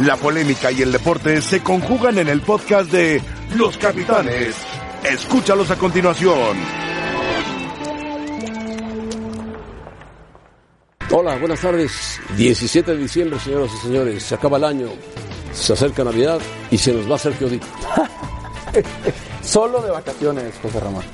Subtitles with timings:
[0.00, 3.20] La polémica y el deporte se conjugan en el podcast de
[3.56, 4.54] Los Capitanes.
[5.02, 6.56] Escúchalos a continuación.
[11.10, 12.20] Hola, buenas tardes.
[12.36, 14.22] 17 de diciembre, señoras y señores.
[14.22, 14.88] Se acaba el año,
[15.52, 16.38] se acerca Navidad
[16.70, 17.66] y se nos va Sergio Díaz.
[19.42, 21.04] Solo de vacaciones, José Ramón.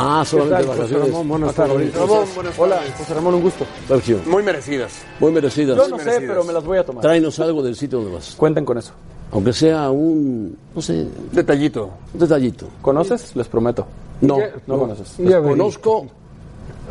[0.00, 1.08] Ah, solamente José vacaciones.
[1.08, 1.94] Ramón, buenas tardes.
[1.94, 2.94] Ramón, buenas Hola, tardes.
[2.94, 3.66] José Ramón, un gusto.
[3.88, 4.92] Sergio, Muy merecidas.
[5.18, 5.76] muy merecidas.
[5.76, 6.30] Yo no sé, merecidas.
[6.30, 7.02] pero me las voy a tomar.
[7.02, 8.34] Tráenos algo del sitio donde vas.
[8.36, 8.92] Cuenten con eso.
[9.32, 11.90] Aunque sea un, no sé, Detallito.
[12.14, 12.68] un detallito.
[12.80, 13.34] ¿Conoces?
[13.34, 13.86] Les prometo.
[14.20, 15.14] No, No, conoces.
[15.42, 16.06] Conozco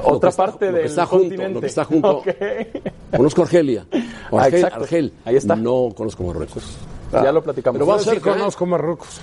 [0.04, 1.54] Otra está- parte lo que del está junto, continente.
[1.54, 2.18] lo que está junto.
[2.18, 2.28] Ok.
[3.16, 3.86] Conozco Argelia.
[4.32, 5.14] Ah, Argel.
[5.26, 5.56] Ahí está.
[5.56, 6.64] No conozco Marruecos.
[7.12, 7.80] Ya lo platicamos.
[7.80, 9.22] Pero va a ser sí conozco Marruecos.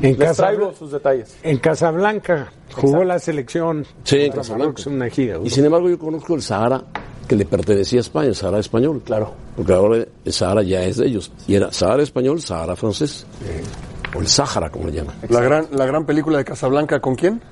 [0.00, 1.36] En, Les Casa, traigo sus detalles.
[1.42, 3.84] en Casablanca jugó la selección.
[4.04, 4.82] Sí, en Casablanca.
[5.42, 6.84] Y sin embargo yo conozco el Sahara
[7.26, 9.02] que le pertenecía a España, el Sahara español.
[9.04, 9.32] Claro.
[9.56, 11.32] Porque ahora el Sahara ya es de ellos.
[11.46, 13.26] Y era Sahara español, Sahara francés.
[14.16, 15.16] O el Sáhara, como le llaman.
[15.28, 17.42] La gran, la gran película de Casablanca, ¿con quién?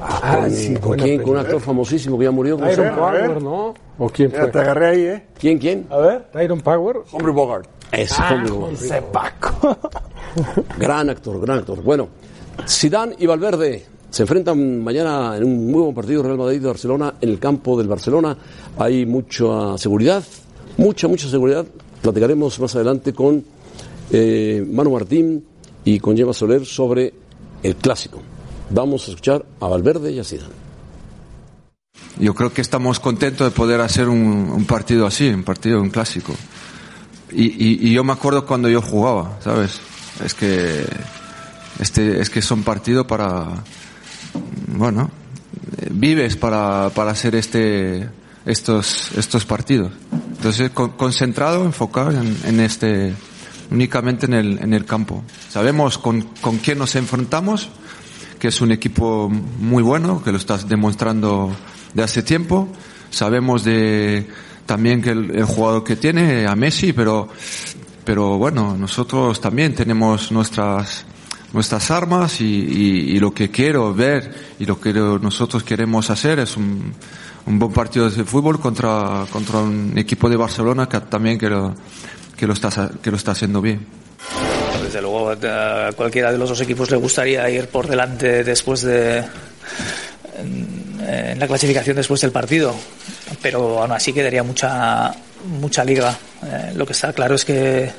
[0.00, 1.20] Ah, sí, ¿Con quién?
[1.22, 2.56] Con un actor famosísimo que ya murió.
[2.56, 2.96] ¿cómo se Tyron?
[2.96, 3.74] Power, ¿no?
[3.98, 5.26] ¿O quién te agarré ahí, ¿eh?
[5.38, 5.86] ¿Quién, quién?
[5.90, 6.22] A ver.
[6.30, 6.98] Tyron Power.
[7.10, 7.68] Hombre Bogart.
[7.90, 8.74] Ese hombre.
[8.74, 9.76] Ese Paco.
[10.78, 11.82] Gran actor, gran actor.
[11.82, 12.08] Bueno,
[12.66, 17.14] Zidane y Valverde se enfrentan mañana en un muy buen partido Real Madrid y Barcelona
[17.20, 18.36] en el campo del Barcelona.
[18.78, 20.24] Hay mucha seguridad,
[20.76, 21.66] mucha, mucha seguridad.
[22.02, 23.44] Platicaremos más adelante con
[24.10, 25.44] eh, Manu Martín
[25.84, 27.12] y con Gemma Soler sobre
[27.62, 28.20] el clásico.
[28.70, 30.68] Vamos a escuchar a Valverde y a Zidane.
[32.18, 36.32] Yo creo que estamos contentos de poder hacer un, partido así, un partido, un clásico.
[37.30, 39.80] Y- y yo me acuerdo cuando yo jugaba, ¿sabes?
[40.24, 40.84] Es que,
[41.78, 43.46] este, es que son partidos para,
[44.66, 45.10] bueno,
[45.90, 48.08] vives para, para hacer este,
[48.46, 49.92] estos, estos partidos.
[50.36, 53.14] Entonces, con- concentrado, enfocado en, en este,
[53.70, 55.22] únicamente en el, en el campo.
[55.48, 57.68] Sabemos con, con quién nos enfrentamos,
[58.38, 61.54] que es un equipo muy bueno, que lo estás demostrando
[61.94, 62.68] de hace tiempo.
[63.10, 64.28] Sabemos de
[64.66, 67.28] también que el, el jugador que tiene, a Messi, pero,
[68.08, 71.04] pero bueno, nosotros también tenemos nuestras,
[71.52, 76.38] nuestras armas y, y- y lo que quiero ver y lo que nosotros queremos hacer
[76.38, 76.94] es un,
[77.44, 81.74] un buen partido de fútbol contra, contra un equipo de Barcelona que también que lo,
[82.34, 83.84] que lo está, que lo está haciendo bien.
[84.82, 89.18] Desde luego, a cualquiera de los dos equipos le gustaría ir por delante después de.
[90.38, 92.74] en, en la clasificación después del partido.
[93.42, 95.12] Pero aún así quedaría mucha,
[95.44, 96.18] mucha liga.
[96.44, 97.90] Eh, lo que está claro es que.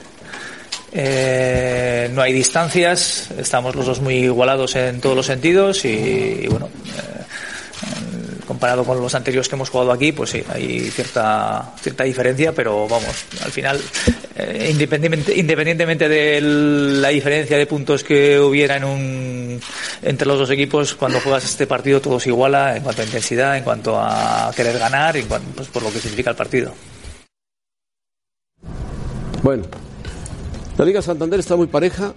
[0.91, 6.67] eh, no hay distancias, estamos los dos muy igualados en todos los sentidos y, bueno,
[6.67, 12.53] eh, comparado con los anteriores que hemos jugado aquí, pues sí, hay cierta, cierta diferencia,
[12.53, 13.13] pero vamos,
[13.43, 13.79] al final,
[14.67, 19.61] independientemente, independientemente de la diferencia de puntos que hubiera en un,
[20.01, 23.55] entre los dos equipos, cuando juegas este partido todo se iguala en cuanto a intensidad,
[23.55, 26.73] en cuanto a querer ganar, en cuanto, pues, por lo que significa el partido.
[29.43, 29.63] Bueno,
[30.77, 32.13] la Liga Santander está muy pareja.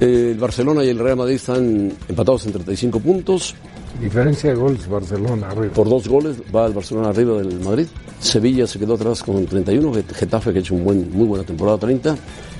[0.00, 3.54] Eh, El Barcelona y el Real Madrid están empatados en 35 puntos.
[4.00, 5.48] Diferencia de goles Barcelona.
[5.50, 5.72] arriba.
[5.72, 7.86] Por dos goles va el Barcelona arriba del Madrid.
[8.20, 9.92] Sevilla se quedó atrás con 31.
[9.94, 12.14] Get- Getafe, que ha hecho un buen, muy buena temporada, 30.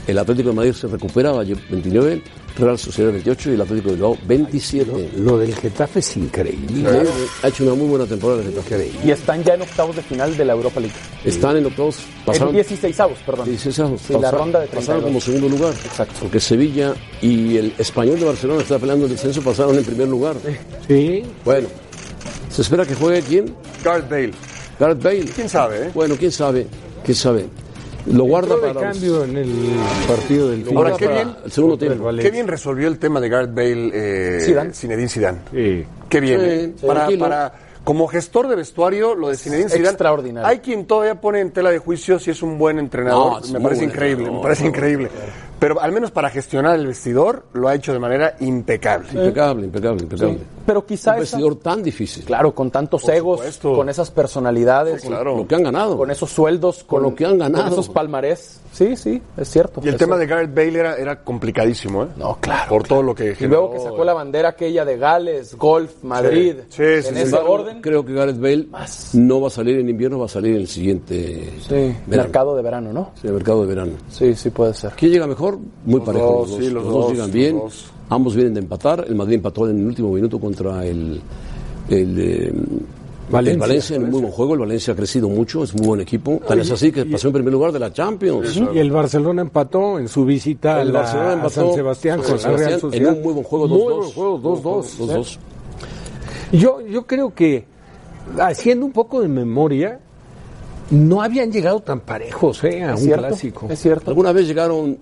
[0.07, 2.23] El Atlético de Madrid se recupera, va a 29.
[2.59, 5.11] Real Sociedad 28 y el Atlético de Bilbao 27.
[5.19, 6.89] Lo del Getafe es increíble.
[7.43, 8.91] Ha hecho una muy buena temporada el Getafe.
[9.05, 10.95] Y están ya en octavos de final de la Europa League.
[11.25, 11.99] Están en octavos.
[12.21, 13.45] En Pasaron, 16 perdón.
[13.47, 15.05] 16 avos, Sí, la pasaron- ronda de pasaron 32.
[15.05, 15.75] como segundo lugar.
[15.85, 16.15] Exacto.
[16.21, 20.37] Porque Sevilla y el Español de Barcelona está peleando el descenso, pasaron en primer lugar.
[20.89, 21.23] Sí.
[21.45, 21.69] Bueno,
[22.51, 23.55] se espera que juegue quién?
[23.85, 24.31] Gareth Bale.
[24.81, 25.25] Gareth Bale.
[25.35, 25.91] ¿Quién sabe, eh?
[25.95, 26.67] Bueno, quién sabe,
[27.05, 27.47] quién sabe.
[28.13, 29.53] Lo guarda Entró para cambio en el
[30.07, 31.37] partido del Ahora, qué bien.
[31.45, 32.11] el segundo tiempo.
[32.21, 34.73] Qué bien resolvió el tema de Gareth Bale eh, Zidane.
[34.73, 35.39] Zinedine Zidane.
[35.51, 35.85] Sí.
[36.09, 36.41] Qué bien.
[36.41, 36.75] Sí, eh.
[36.87, 37.53] para, para,
[37.83, 39.89] como gestor de vestuario, lo de Zinedine Zidane.
[39.89, 40.49] extraordinario.
[40.49, 43.45] Hay quien todavía pone en tela de juicio si es un buen entrenador.
[43.47, 45.11] No, me parece buen increíble, entrenador, me parece no, increíble.
[45.59, 49.09] Pero al menos para gestionar el vestidor, lo ha hecho de manera impecable.
[49.13, 50.39] Impecable, impecable, impecable.
[50.67, 52.25] Pero quizá Un esa- vestidor tan difícil.
[52.25, 53.73] claro, con tantos egos, supuesto.
[53.75, 55.37] con esas personalidades, claro.
[55.37, 55.97] Lo que han ganado.
[55.97, 57.65] con esos sueldos, con, lo que han ganado.
[57.65, 58.61] con esos palmarés.
[58.73, 59.81] Sí, sí, es cierto.
[59.83, 60.19] Y el tema cierto.
[60.19, 62.09] de Gareth Bale era, era complicadísimo, ¿eh?
[62.19, 62.69] No, claro.
[62.69, 66.57] Por todo lo que Y luego que sacó la bandera aquella de Gales, golf, Madrid,
[66.69, 67.37] Sí, sí, en sí, ese sí.
[67.47, 67.81] orden.
[67.81, 68.67] Creo que Gareth Bale
[69.15, 72.25] no va a salir en invierno, va a salir en el siguiente Sí, verano.
[72.25, 73.13] mercado de verano, ¿no?
[73.21, 73.93] Sí, el mercado de verano.
[74.11, 74.91] Sí, sí puede ser.
[74.97, 75.46] ¿Quién llega mejor?
[75.85, 76.27] Muy parejo.
[76.47, 77.59] dos, los sí, dos, los Los dos dos, llegan los bien.
[77.59, 77.85] dos.
[78.09, 79.05] Ambos vienen de empatar.
[79.09, 81.21] El Madrid empató en el último minuto contra el,
[81.89, 82.53] el, eh,
[83.31, 83.53] Valencia.
[83.55, 86.01] el Valencia en un muy buen juego, el Valencia ha crecido mucho, es muy buen
[86.01, 86.41] equipo.
[86.47, 88.57] Tal es así que pasó en primer lugar de la Champions.
[88.73, 92.21] Y el Barcelona empató en su visita El a, la- Barcelona a empató San Sebastián
[92.23, 93.85] San con la Real en un muy buen juego, Muy 2-2.
[93.99, 94.99] buen juego, 2-2.
[94.99, 95.39] 2-2.
[96.53, 97.65] Yo, yo creo que,
[98.39, 99.99] haciendo un poco de memoria,
[100.91, 103.27] no habían llegado tan parejos eh, a ¿Es un cierto?
[103.27, 103.67] clásico.
[103.69, 104.11] Es cierto.
[104.11, 104.97] Alguna vez llegaron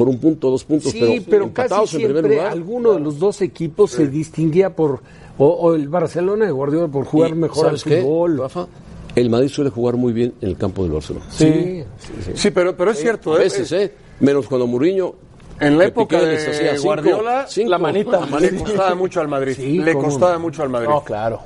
[0.00, 2.52] por un punto, dos puntos, Sí, pero, pero, empatados casi en primer siempre lugar.
[2.52, 5.00] alguno de los dos equipos se distinguía por,
[5.36, 8.38] o, o el Barcelona de Guardiola por jugar Y, mejor al ¿sabes qué, fútbol.
[8.38, 8.66] Rafa?
[9.14, 11.26] El Madrid suele jugar muy bien en el campo del Barcelona.
[11.28, 12.30] Sí, sí, sí.
[12.34, 13.34] Sí, pero, pero es cierto.
[13.34, 13.40] A ¿eh?
[13.40, 13.92] veces, ¿eh?
[14.20, 15.16] Menos cuando Mourinho.
[15.60, 17.70] En la época Piqué les hacía de cinco, Guardiola, cinco.
[17.70, 18.26] la manita.
[18.40, 19.52] le costaba mucho al Madrid.
[19.54, 20.88] Sí, le cómo costaba mucho al Madrid.
[20.88, 21.40] No, claro.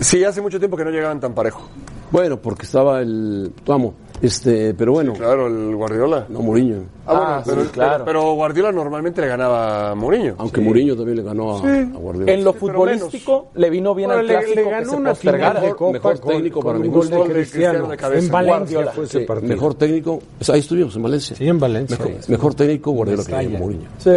[0.00, 1.68] Sí, hace mucho tiempo que no llegaban tan parejo.
[2.10, 3.52] Bueno, porque estaba el.
[3.66, 3.92] Vamos,
[4.26, 6.26] este, pero bueno, Claro, el Guardiola.
[6.28, 6.76] no Mourinho.
[7.06, 8.04] Ah, bueno, Ah, pero, sí, claro.
[8.04, 10.34] pero, pero Guardiola normalmente le ganaba a Mourinho.
[10.38, 12.32] Aunque Mourinho también le ganó a, a Guardiola.
[12.32, 14.96] En lo Sí, pero futbolístico le vino bien Bueno, al le, clásico le ganó se
[14.96, 15.60] una postergara.
[15.60, 17.10] de Copa mejor con- técnico con para mi gusto.
[17.10, 17.64] de Gol de Cristiano.
[17.72, 18.26] Cristiano de cabeza.
[18.26, 19.48] En Valencia fue ese Sí, partido.
[19.54, 20.18] mejor técnico.
[20.52, 21.36] Ahí estuvimos en Valencia.
[21.36, 21.98] Sí, en Valencia.
[21.98, 23.48] Mejor, mejor técnico Guardiola que.
[23.48, 23.88] Mourinho.
[23.98, 24.10] Sí.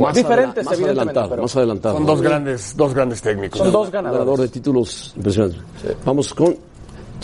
[0.00, 1.94] Más Diferentes, más adelantado, pero más adelantado.
[1.96, 3.58] Son dos grandes, dos grandes técnicos.
[3.58, 4.40] Son dos Un ganador ganadores.
[4.40, 5.60] de títulos impresionantes.
[6.04, 6.56] Vamos con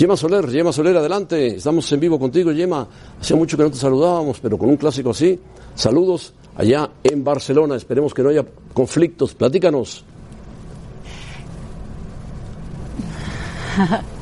[0.00, 0.50] Yema Soler.
[0.50, 1.56] Yema Soler, adelante.
[1.56, 2.88] Estamos en vivo contigo, Yema.
[3.20, 5.38] Hacía mucho que no te saludábamos, pero con un clásico así.
[5.75, 7.76] Saludos allá en Barcelona.
[7.76, 8.43] Esperemos que no haya
[8.73, 9.35] conflictos.
[9.35, 10.02] Platícanos.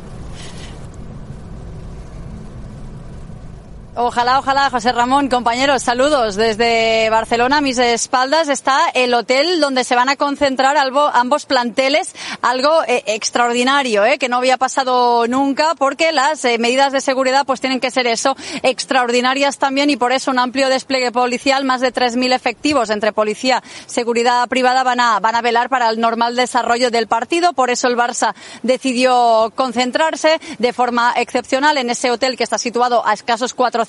[4.00, 6.36] Ojalá, ojalá, José Ramón, compañeros, saludos.
[6.36, 12.14] Desde Barcelona, a mis espaldas, está el hotel donde se van a concentrar ambos planteles,
[12.40, 17.44] algo eh, extraordinario, eh, que no había pasado nunca, porque las eh, medidas de seguridad
[17.44, 21.80] pues tienen que ser eso, extraordinarias también, y por eso un amplio despliegue policial, más
[21.80, 26.36] de 3.000 efectivos entre policía, seguridad privada, van a, van a velar para el normal
[26.36, 27.52] desarrollo del partido.
[27.52, 33.04] Por eso el Barça decidió concentrarse de forma excepcional en ese hotel que está situado
[33.04, 33.87] a escasos 400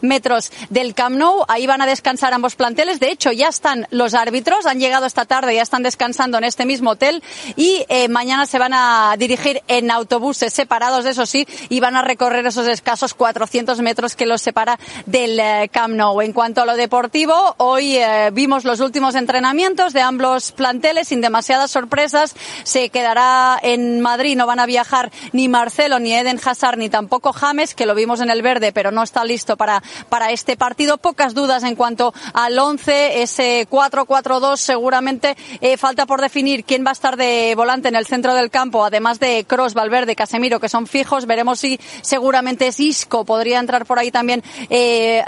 [0.00, 1.44] metros del Camp Nou.
[1.48, 3.00] Ahí van a descansar ambos planteles.
[3.00, 6.64] De hecho, ya están los árbitros, han llegado esta tarde, ya están descansando en este
[6.64, 7.22] mismo hotel
[7.56, 12.02] y eh, mañana se van a dirigir en autobuses separados, eso sí, y van a
[12.02, 16.20] recorrer esos escasos 400 metros que los separa del eh, Camp Nou.
[16.20, 21.20] En cuanto a lo deportivo, hoy eh, vimos los últimos entrenamientos de ambos planteles sin
[21.20, 22.34] demasiadas sorpresas.
[22.64, 27.32] Se quedará en Madrid, no van a viajar ni Marcelo, ni Eden Hazard, ni tampoco
[27.32, 30.98] James, que lo vimos en el verde, pero no está listo para, para este partido.
[30.98, 36.90] Pocas dudas en cuanto al 11, ese 4-4-2 seguramente eh, falta por definir quién va
[36.90, 40.68] a estar de volante en el centro del campo, además de Cross, Valverde, Casemiro, que
[40.68, 41.26] son fijos.
[41.26, 45.22] Veremos si seguramente es Isco, podría entrar por ahí también eh,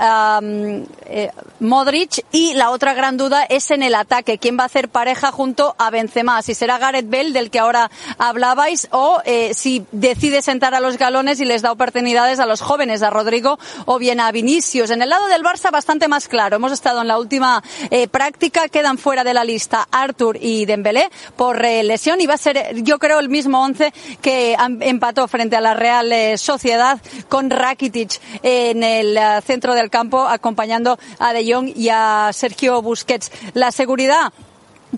[1.07, 1.31] eh,
[1.61, 2.25] Modric.
[2.33, 5.75] Y la otra gran duda es en el ataque, quién va a hacer pareja junto
[5.79, 9.21] a Benzema, si será Gareth Bale, del que ahora hablabais, o
[9.53, 13.59] si decide sentar a los galones y les da oportunidades a los jóvenes, a Rodrigo
[13.87, 14.91] o bien a Vinicius.
[14.91, 16.57] En el lado del Barça bastante más claro.
[16.57, 21.11] Hemos estado en la última eh, práctica, quedan fuera de la lista Artur y Dembélé
[21.37, 25.57] por eh, lesión y va a ser, yo creo, el mismo once que empató frente
[25.57, 31.53] a la Real eh, Sociedad con Rakitic en el centro del campo acompañando a De
[31.53, 33.31] Jong y a Sergio Busquets.
[33.55, 34.33] La seguridad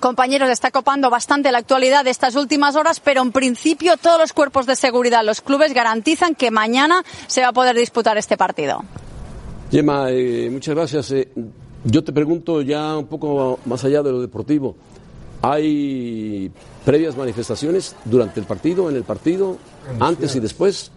[0.00, 4.32] Compañeros, está copando bastante la actualidad de estas últimas horas, pero en principio todos los
[4.32, 8.84] cuerpos de seguridad, los clubes garantizan que mañana se va a poder disputar este partido.
[9.70, 11.10] Yema, eh, muchas gracias.
[11.12, 11.28] Eh,
[11.84, 14.76] yo te pregunto ya un poco más allá de lo deportivo.
[15.42, 16.50] ¿Hay
[16.84, 19.58] previas manifestaciones durante el partido, en el partido,
[20.00, 20.90] antes y después?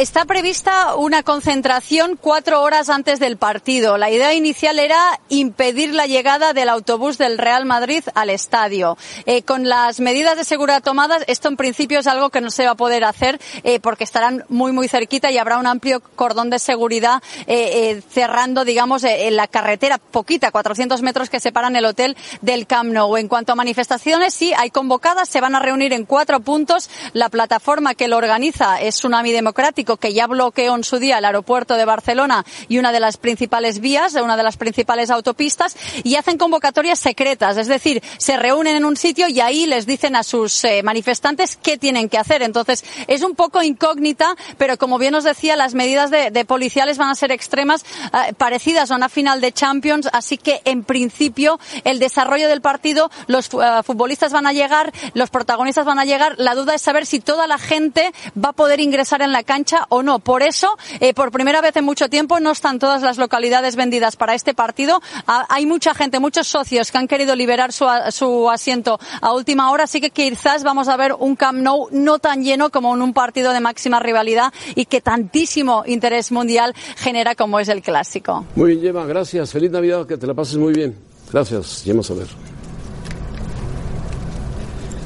[0.00, 3.98] Está prevista una concentración cuatro horas antes del partido.
[3.98, 8.96] La idea inicial era impedir la llegada del autobús del Real Madrid al estadio.
[9.26, 12.64] Eh, con las medidas de seguridad tomadas, esto en principio es algo que no se
[12.64, 16.48] va a poder hacer eh, porque estarán muy, muy cerquita y habrá un amplio cordón
[16.48, 22.66] de seguridad eh, cerrando, digamos, la carretera poquita, 400 metros que separan el hotel del
[22.66, 23.18] Camp Nou.
[23.18, 26.88] En cuanto a manifestaciones, sí, hay convocadas, se van a reunir en cuatro puntos.
[27.12, 31.24] La plataforma que lo organiza es Tsunami Democrático, que ya bloqueó en su día el
[31.24, 36.16] aeropuerto de Barcelona y una de las principales vías, una de las principales autopistas, y
[36.16, 40.22] hacen convocatorias secretas, es decir, se reúnen en un sitio y ahí les dicen a
[40.22, 42.42] sus eh, manifestantes qué tienen que hacer.
[42.42, 47.10] Entonces, es un poco incógnita, pero como bien os decía, las medidas de, policiales van
[47.10, 51.98] a ser extremas, eh, parecidas a una final de Champions, así que en principio el
[51.98, 56.54] desarrollo del partido, los eh, futbolistas van a llegar, los protagonistas van a llegar, la
[56.54, 60.02] duda es saber si toda la gente va a poder ingresar en la cancha o
[60.02, 60.18] no.
[60.18, 64.16] Por eso, eh, por primera vez en mucho tiempo, no están todas las localidades vendidas
[64.16, 65.00] para este partido.
[65.26, 70.00] Hay mucha gente, muchos socios que han querido liberar su, asiento a última hora, así
[70.00, 73.52] que quizás vamos a ver un Camp Nou no tan lleno como en un partido
[73.52, 78.46] de máxima rivalidad y que tantísimo interés mundial genera como es el clásico.
[78.54, 79.52] Muy bien, Gemma, gracias.
[79.52, 80.96] Feliz Navidad, que te la pases muy bien.
[81.32, 82.26] Gracias, Gemma Soler.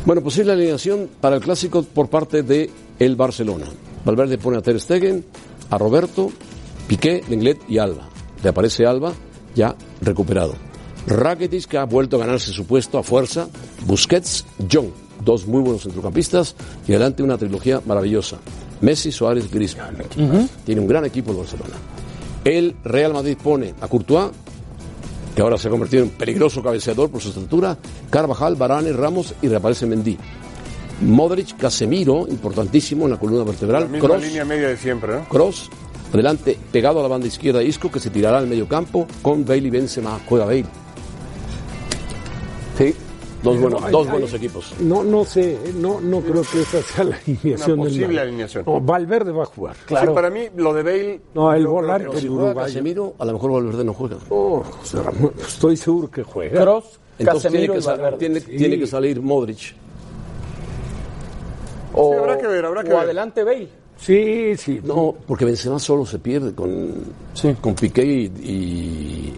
[0.04, 3.66] Bueno, posible alineación para el clásico por parte de el Barcelona.
[4.04, 5.24] Valverde pone a Ter Stegen,
[5.70, 6.30] a Roberto,
[6.86, 8.08] Piqué, Lenglet y Alba.
[8.42, 9.12] Le aparece Alba
[9.54, 10.54] ya recuperado.
[11.06, 13.48] Rakitic que ha vuelto a ganarse su puesto a fuerza.
[13.86, 14.92] Busquets, John,
[15.24, 16.54] dos muy buenos centrocampistas
[16.86, 18.38] y adelante una trilogía maravillosa.
[18.80, 19.96] Messi, Suárez, Griezmann.
[20.64, 21.74] Tiene un gran equipo el Barcelona.
[22.44, 24.30] El Real Madrid pone a Courtois,
[25.34, 27.78] que ahora se ha convertido en peligroso cabeceador por su estatura,
[28.10, 30.18] Carvajal, Varane, Ramos y reaparece Mendy.
[31.02, 35.24] Modric, Casemiro, importantísimo en la columna La vertebral, misma Kroos, línea media de siempre, ¿no?
[35.28, 35.70] Cross,
[36.12, 39.66] adelante, pegado a la banda izquierda Isco, que se tirará al medio campo, con Bale
[39.66, 40.64] y Benzema, juega Bale.
[42.78, 42.94] Sí,
[43.42, 44.72] dos buenos, dos equipos.
[44.80, 48.18] No, no sé, no, no creo que esa sea la alineación Una del posible Madrid.
[48.20, 48.64] alineación.
[48.66, 49.76] No, Valverde va a jugar.
[49.88, 51.20] Sí, para mí, lo de Bale.
[51.34, 52.28] No, el volante, que- Si.
[52.54, 54.16] Casemiro, a lo mejor Valverde no juega.
[54.30, 54.62] Oh,
[55.46, 56.60] estoy seguro que juega.
[56.62, 58.18] Cross, Entonces tiene Casemiro que, y sal- Valverde.
[58.18, 59.74] tiene, tiene que salir Modric.
[61.94, 63.04] O, Sí, habrá que ver, habrá que o ver.
[63.04, 63.68] adelante Bale.
[63.96, 64.80] Sí, sí.
[64.82, 66.92] No, porque Benzema solo se pierde con,
[67.32, 67.54] Sí.
[67.60, 69.34] con Piqué y, y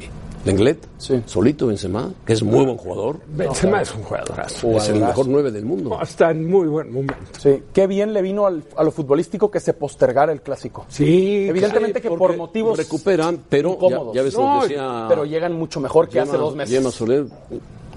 [0.47, 0.79] Lenglet.
[0.97, 1.21] Sí.
[1.27, 3.19] Solito Benzema, que es muy buen jugador.
[3.29, 4.71] Benzema es un jugadorazo.
[4.77, 5.99] Es el mejor nueve del mundo.
[6.01, 7.15] Está en muy buen momento.
[7.39, 10.87] Sí, qué bien le vino al- a lo futbolístico que se postergara el clásico.
[10.89, 13.77] Sí, Evidentemente que por motivos recuperan, pero
[14.15, 16.75] ya, ves No, decía pero llegan mucho mejor que hace dos meses.
[16.75, 17.27] Gemma Soler,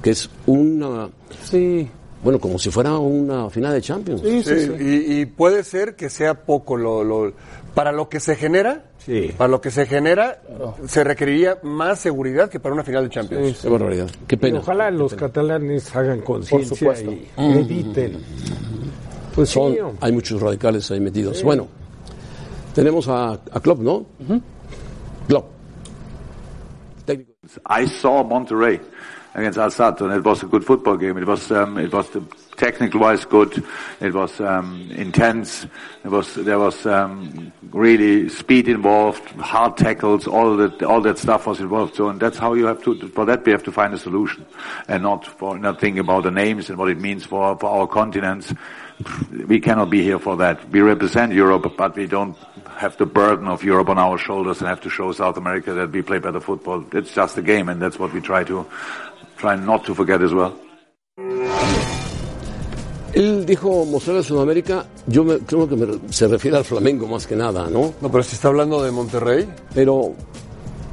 [0.04, 1.10] que es una,
[1.44, 1.88] Sí,
[2.24, 4.22] bueno, como si fuera una final de Champions.
[4.22, 4.74] sí, sí, Sí, sí.
[4.80, 7.34] Y, y puede ser que sea poco lo, lo-
[7.74, 8.86] para lo que se genera.
[8.98, 9.32] Sí.
[9.38, 10.42] Para lo que se genera,
[10.86, 13.60] se requeriría más seguridad que para una final de Champions.
[13.62, 14.10] Qué barbaridad.
[14.28, 14.60] Qué pena.
[14.60, 18.18] Ojalá los catalanes hagan conciencia y eviten.
[19.34, 21.42] Pues Son- hay muchos radicales ahí metidos.
[21.44, 21.68] Bueno,
[22.76, 24.06] tenemos a, a Klopp, ¿no?
[25.28, 25.46] Klopp.
[27.06, 27.32] Técnico.
[27.66, 28.80] I saw Monterrey
[29.33, 31.17] against Al Sadd, and it was a good football game.
[31.17, 32.09] It was um, it was
[32.57, 33.63] technical wise good.
[34.01, 35.65] It was um, intense.
[36.03, 41.48] It was there was um, really speed involved, hard tackles, all that all that stuff
[41.48, 41.95] was involved.
[41.95, 44.45] So, and that's how you have to for that we have to find a solution,
[44.88, 47.88] and not for not think about the names and what it means for for our
[47.88, 48.53] continents.
[49.48, 50.69] We cannot be here for that.
[50.71, 52.36] We represent Europe, but we don't
[52.79, 55.89] have the burden of Europe on our shoulders and have to show South America that
[55.91, 56.83] we play better football.
[56.93, 58.65] It's just a game, and that's what we try to
[59.38, 60.53] try not to forget as well.
[63.13, 67.25] Él dijo mostrar a Sudamérica, yo me- creo que me- se refiere al Flamengo más
[67.25, 67.93] que nada, ¿no?
[68.01, 69.50] No, pero si está hablando de Monterrey.
[69.74, 70.13] Pero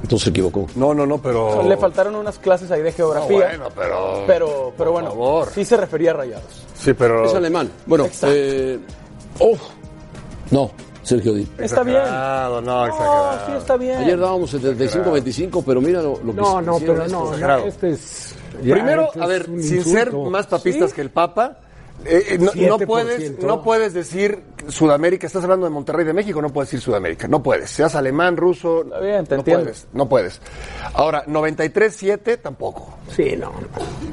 [0.02, 0.66] entonces se equivocó.
[0.76, 1.62] No, no, no, pero.
[1.62, 3.48] Le faltaron unas clases ahí de geografía.
[3.48, 5.48] bueno, pero- Pero, pero bueno, favor.
[5.54, 6.64] sí se refería a rayados.
[6.74, 7.26] Sí, pero.
[7.26, 7.70] Es alemán.
[7.84, 8.34] Bueno, Exacto.
[8.34, 8.78] eh,
[9.40, 9.56] oh,
[10.50, 10.70] no,
[11.06, 11.46] Sergio Di.
[11.58, 12.02] Está bien.
[12.02, 12.86] No, No,
[13.46, 13.98] sí está bien.
[13.98, 17.66] Ayer dábamos 75-25, pero mira lo, lo que No, no, pero no, exagerado.
[17.66, 18.34] este es...
[18.62, 21.58] ya, Primero, este a ver, un sin ser más papistas que el Papa,
[22.04, 22.86] eh, eh, no, no 7%.
[22.86, 27.26] puedes, no puedes decir Sudamérica, estás hablando de Monterrey de México, no puedes decir Sudamérica,
[27.28, 29.64] no puedes, seas alemán, ruso, Está bien, te no entiendo.
[29.64, 30.40] puedes, no puedes.
[30.94, 33.52] Ahora, 93-7 tampoco, Sí, no.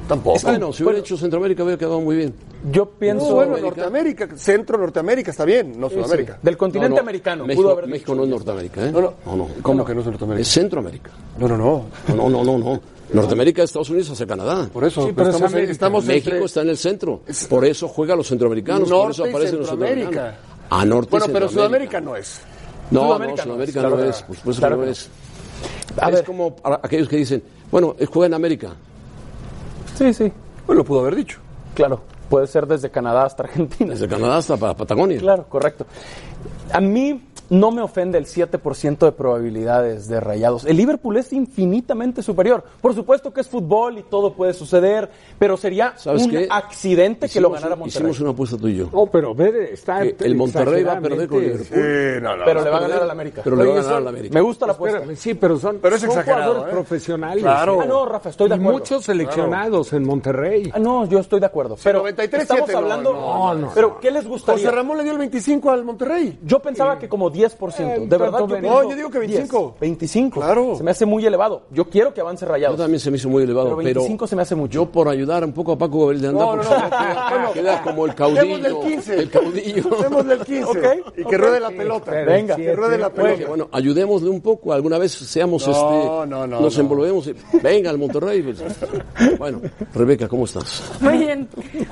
[0.08, 0.40] tampoco.
[0.44, 2.34] Bueno, si hubiera hecho Centroamérica hubiera quedado muy bien.
[2.72, 3.28] Yo pienso.
[3.30, 6.40] No, bueno, Norteamérica, centro Norteamérica está bien, no Sudamérica.
[6.42, 7.46] Del continente No, no, americano.
[7.46, 7.88] México, pudo haber.
[7.88, 8.92] México no es Norteamérica, ¿eh?
[8.92, 9.14] No, no.
[9.26, 9.48] no, no.
[9.62, 10.42] ¿Cómo que no es Norteamérica?
[10.42, 11.12] Es Centroamérica.
[11.38, 11.86] No, no, no,
[12.16, 12.82] No, no, no, no.
[13.14, 14.70] Norteamérica, Estados Unidos hacia Canadá.
[14.74, 15.72] por eso, Sí, pero pero es estamos, América.
[15.72, 17.22] estamos México entre- está en el centro.
[17.50, 20.34] Por eso juega los centroamericanos, por eso Norte aparecen los centroamericanos.
[20.70, 21.50] A norte y Bueno, pero.
[21.50, 22.42] Sudamérica no es.
[22.92, 24.22] No, Sudamérica no, no Sudamérica es, no, que es.
[24.22, 24.28] no.
[24.28, 24.92] Por supuesto Claro que no no.
[24.92, 25.10] es.
[26.02, 26.26] A es ver.
[26.26, 28.70] como a- aquellos que dicen, bueno, es- juega en América.
[29.96, 30.32] Sí, sí.
[30.66, 31.40] Pues lo pudo haber dicho.
[31.76, 32.02] Claro.
[32.30, 33.92] Puede ser desde Canadá hasta Argentina.
[33.94, 35.20] Desde Canadá hasta Pa- Patagonia.
[35.20, 35.86] Claro, correcto.
[36.72, 37.22] A mí
[37.54, 40.66] no me ofende el 7% de probabilidades de rayados.
[40.66, 42.64] El Liverpool es infinitamente superior.
[42.82, 46.48] Por supuesto que es fútbol y todo puede suceder, pero sería ¿Sabes un qué?
[46.50, 48.10] accidente que lo ganara Monterrey.
[48.10, 48.90] Hicimos una apuesta tú y yo.
[48.92, 51.68] No, pero ver, está Que el Monterrey va a perder con Liverpool.
[51.68, 52.46] Sí, no, no.
[52.46, 52.66] Pero no.
[52.66, 53.42] le va a ganar al América.
[53.44, 54.34] Pero le va a ganar son- al América.
[54.34, 54.98] Me gusta la apuesta.
[54.98, 56.76] Espérame, sí, pero son, Pero es son exagerado, jugadores ¿eh?
[56.76, 57.44] profesionales.
[57.44, 57.80] Claro.
[57.82, 58.80] Ah, no, Rafa, estoy de Y acuerdo.
[58.80, 60.72] muchos seleccionados en Monterrey.
[60.74, 61.78] Ah, no, yo estoy de acuerdo.
[61.84, 63.14] Pero 93-7 estamos hablando.
[63.14, 63.72] no, no.
[63.76, 64.64] Pero ¿qué les gustaría?
[64.66, 66.40] José Ramón le dio el 25 al Monterrey.
[66.44, 67.43] Yo pensaba que como 10%.
[67.44, 69.60] Eh, de verdad, yo, No, yo digo que 25.
[69.80, 70.40] 10, 25.
[70.40, 70.76] Claro.
[70.76, 71.64] Se me hace muy elevado.
[71.72, 72.78] Yo quiero que avance Yo Rayados.
[72.78, 74.74] también se me hizo muy elevado, Pero pero, 25 se me hace mucho.
[74.74, 76.90] yo por ayudar un poco a Paco Gabriel de Anda, No, no, porque no.
[76.90, 78.56] queda, Bueno, queda como el caudillo.
[78.68, 79.20] el 15.
[79.20, 79.84] El caudillo.
[80.02, 80.64] Démosle el 15.
[80.70, 82.12] Ok, y que ruede la pelota.
[82.12, 83.48] Venga, que ruede la pelota.
[83.48, 86.84] Bueno, ayudémosle un poco, alguna vez seamos No, este, no, no, nos no.
[86.84, 87.28] envolvemos.
[87.28, 88.42] y- venga al Monterrey.
[88.44, 88.64] pues.
[89.38, 89.62] Bueno,
[89.94, 90.84] Rebeca, ¿cómo estás?
[91.02, 91.48] Muy bien,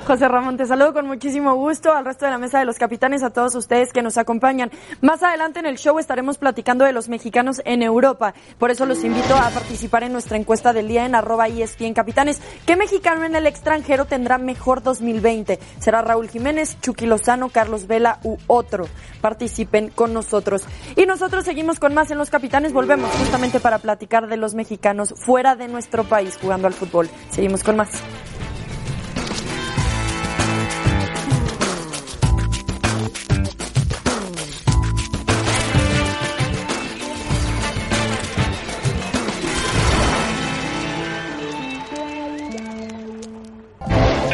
[0.06, 3.22] José Ramón, te saludo con muchísimo gusto al resto de la mesa de los capitanes,
[3.22, 4.70] a todos ustedes que nos acompañan.
[5.00, 8.32] Más adelante en el show estaremos platicando de los mexicanos en Europa.
[8.58, 12.40] Por eso los invito a participar en nuestra encuesta del día en arroba ESPN Capitanes.
[12.64, 15.58] ¿Qué mexicano en el extranjero tendrá mejor 2020?
[15.80, 18.86] ¿Será Raúl Jiménez, Chucky Lozano, Carlos Vela u otro?
[19.20, 20.62] Participen con nosotros.
[20.94, 22.72] Y nosotros seguimos con más en los capitanes.
[22.72, 27.10] Volvemos justamente para platicar de los mexicanos fuera de nuestro país jugando al fútbol.
[27.30, 27.90] Seguimos con más.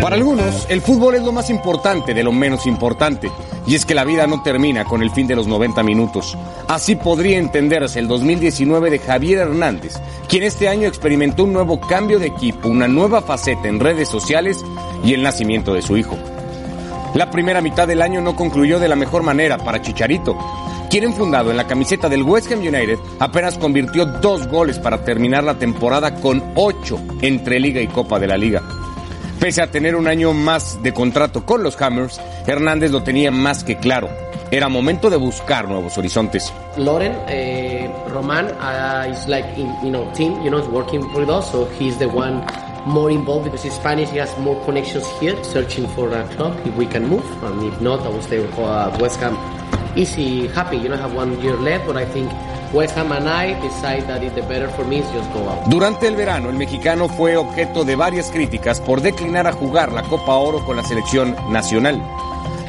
[0.08, 3.30] Para algunos, el fútbol es lo más importante de lo menos importante,
[3.66, 6.34] y es que la vida no termina con el fin de los 90 minutos.
[6.66, 12.18] Así podría entenderse el 2019 de Javier Hernández, quien este año experimentó un nuevo cambio
[12.18, 14.64] de equipo, una nueva faceta en redes sociales
[15.04, 16.16] y el nacimiento de su hijo.
[17.12, 20.38] La primera mitad del año no concluyó de la mejor manera para Chicharito,
[20.88, 25.44] quien enfundado en la camiseta del West Ham United apenas convirtió dos goles para terminar
[25.44, 28.62] la temporada con ocho entre Liga y Copa de la Liga.
[29.40, 33.62] Pese a tener un año más de contrato con los Hammers, Hernández lo tenía más
[33.62, 34.09] que claro.
[34.50, 36.52] Era momento de buscar nuevos horizontes.
[36.76, 41.28] Loren uh, Roman uh, is like in you know team you know is working with
[41.28, 42.42] us so he's the one
[42.85, 46.75] more involved because he's Spanish he has more connections here searching for a club if
[46.76, 49.37] we can move and if not I will stay with uh, West Ham
[49.97, 52.33] easy happy you know I have one year left but I think
[55.66, 60.02] Durante el verano, el mexicano fue objeto de varias críticas por declinar a jugar la
[60.02, 62.02] Copa Oro con la selección nacional.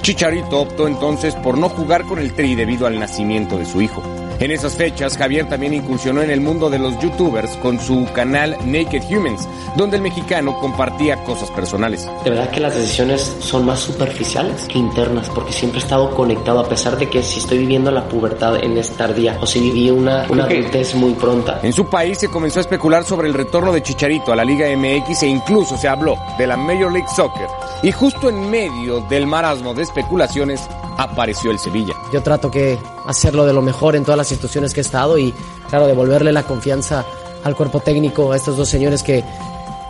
[0.02, 4.02] Chicharito optó entonces por no jugar con el Tri debido al nacimiento de su hijo.
[4.40, 8.56] En esas fechas, Javier también incursionó en el mundo de los youtubers con su canal
[8.64, 12.10] Naked Humans, donde el mexicano compartía cosas personales.
[12.24, 16.62] De verdad que las decisiones son más superficiales que internas, porque siempre he estado conectado,
[16.62, 19.92] a pesar de que si estoy viviendo la pubertad en esta tardía, o si viví
[19.92, 21.60] una, una adultez muy pronta.
[21.62, 24.68] En su país se comenzó a especular sobre el retorno de Chicharito a la Liga
[24.74, 27.48] MX e incluso se habló de la Major League Soccer.
[27.84, 30.62] Y justo en medio del marasmo de especulaciones
[31.00, 31.94] apareció el Sevilla.
[32.12, 35.34] Yo trato que hacerlo de lo mejor en todas las instituciones que he estado y,
[35.70, 37.06] claro, devolverle la confianza
[37.44, 39.24] al cuerpo técnico, a estos dos señores que,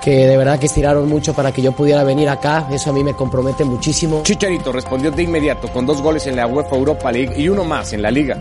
[0.03, 2.67] que de verdad que estiraron mucho para que yo pudiera venir acá.
[2.71, 4.21] Eso a mí me compromete muchísimo.
[4.23, 7.91] Chicharito respondió de inmediato con dos goles en la UEFA Europa League y uno más
[7.93, 8.37] en la Liga.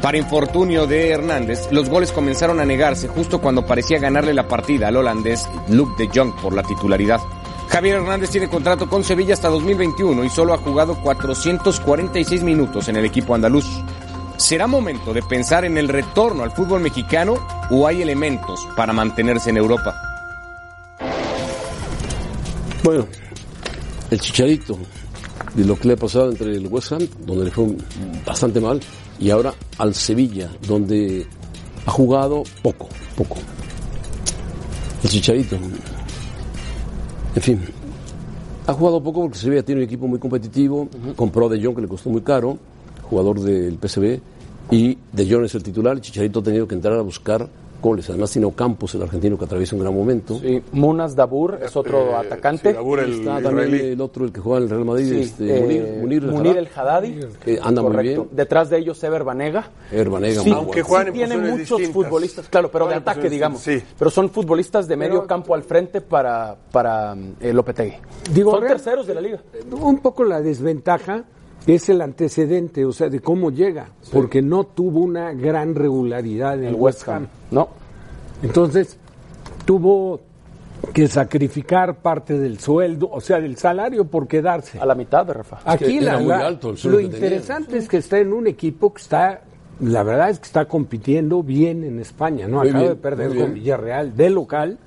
[0.00, 4.88] Para infortunio de Hernández, los goles comenzaron a negarse justo cuando parecía ganarle la partida
[4.88, 7.20] al holandés Luke de Jong por la titularidad.
[7.68, 12.96] Javier Hernández tiene contrato con Sevilla hasta 2021 y solo ha jugado 446 minutos en
[12.96, 13.66] el equipo andaluz.
[14.36, 17.34] ¿Será momento de pensar en el retorno al fútbol mexicano
[17.70, 19.94] o hay elementos para mantenerse en Europa?
[22.82, 23.06] Bueno,
[24.10, 24.78] el Chicharito,
[25.54, 27.66] de lo que le ha pasado entre el West Ham, donde le fue
[28.24, 28.80] bastante mal,
[29.18, 31.26] y ahora al Sevilla, donde
[31.84, 33.36] ha jugado poco, poco.
[35.02, 35.58] El Chicharito,
[37.36, 37.60] en fin,
[38.66, 41.82] ha jugado poco porque Sevilla tiene un equipo muy competitivo, compró a De Jong que
[41.82, 42.58] le costó muy caro,
[43.02, 44.20] jugador del PSV,
[44.70, 47.46] y De Jong es el titular, y Chicharito ha tenido que entrar a buscar
[47.80, 48.08] goles.
[48.10, 50.38] Además tiene Ocampos, el argentino que atraviesa un gran momento.
[50.38, 52.70] Sí, Munas Dabur es otro Eh, atacante.
[52.70, 53.92] sí, Dabur, el Está también israelí.
[53.92, 56.30] el otro, el que juega en el Real Madrid, Sí, este, eh, Munir, Munir, el
[56.30, 57.20] Munir el Haddadi.
[57.44, 58.22] que anda muy Correcto.
[58.24, 58.36] bien.
[58.36, 59.70] Detrás de ellos, Ever Banega.
[59.92, 61.92] Herbanega, Sí, muy Aunque juegan sí en tiene muchos distintas.
[61.94, 63.60] futbolistas, claro, pero de Juegan en ataque, digamos.
[63.60, 63.82] sí.
[63.98, 67.94] Pero son futbolistas de medio Pero- campo al frente para, para eh, Lopetegui.
[68.32, 69.40] Digo, son terceros de la liga.
[69.80, 71.24] Un poco la desventaja
[71.66, 76.64] es el antecedente, o sea, de cómo llega, porque no tuvo una gran regularidad en
[76.64, 77.26] El West Ham.
[77.50, 77.68] No.
[78.42, 78.96] Entonces,
[79.64, 80.20] tuvo
[80.92, 84.78] que sacrificar parte del sueldo, o sea, del salario por quedarse.
[84.78, 85.58] A la mitad de Rafa.
[85.64, 87.26] Aquí que la- era muy la- alto el sueldo lo que tenía.
[87.28, 89.40] interesante es que está en un equipo que está,
[89.80, 92.58] la verdad es que está compitiendo bien en España, ¿no?
[92.58, 93.54] Muy Acaba bien, de perder con.
[93.54, 94.78] Villarreal de local,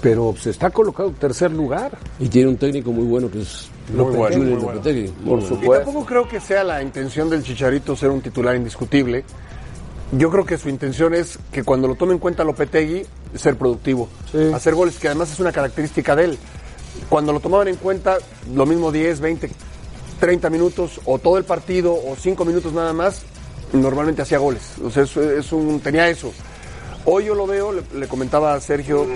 [0.00, 1.98] pero se está colocado en tercer lugar.
[2.18, 4.78] Y tiene un técnico muy bueno que es López bueno, Junior muy bueno.
[4.78, 5.00] Lopetegui.
[5.02, 5.44] Muy Por bueno.
[5.44, 5.84] Y supuesto.
[5.84, 9.24] tampoco creo que sea la intención del Chicharito ser un titular indiscutible.
[10.12, 13.04] Yo creo que su intención es que cuando lo tome en cuenta Lopetegui,
[13.36, 14.08] ser productivo.
[14.54, 16.38] Hacer goles, que además es una característica de él.
[17.08, 18.18] Cuando lo tomaban en cuenta,
[18.52, 19.50] lo mismo 10, 20,
[20.18, 23.22] 30 minutos, o todo el partido, o 5 minutos nada más,
[23.72, 24.62] normalmente hacía goles.
[24.82, 26.32] O sea, es, es un, tenía eso.
[27.04, 29.06] Hoy yo lo veo, le, le comentaba a Sergio,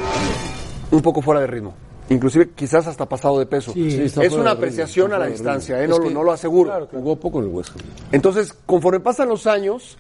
[0.95, 1.75] un poco fuera de ritmo.
[2.11, 3.73] Inclusive quizás hasta pasado de peso.
[3.73, 5.83] Sí, es una ritmo, apreciación a la distancia.
[5.83, 5.89] ¿eh?
[5.89, 6.87] no, lo- que- no lo aseguro.
[6.93, 7.81] Jugó poco en el West Ham.
[8.13, 9.97] Entonces, conforme pasan los años,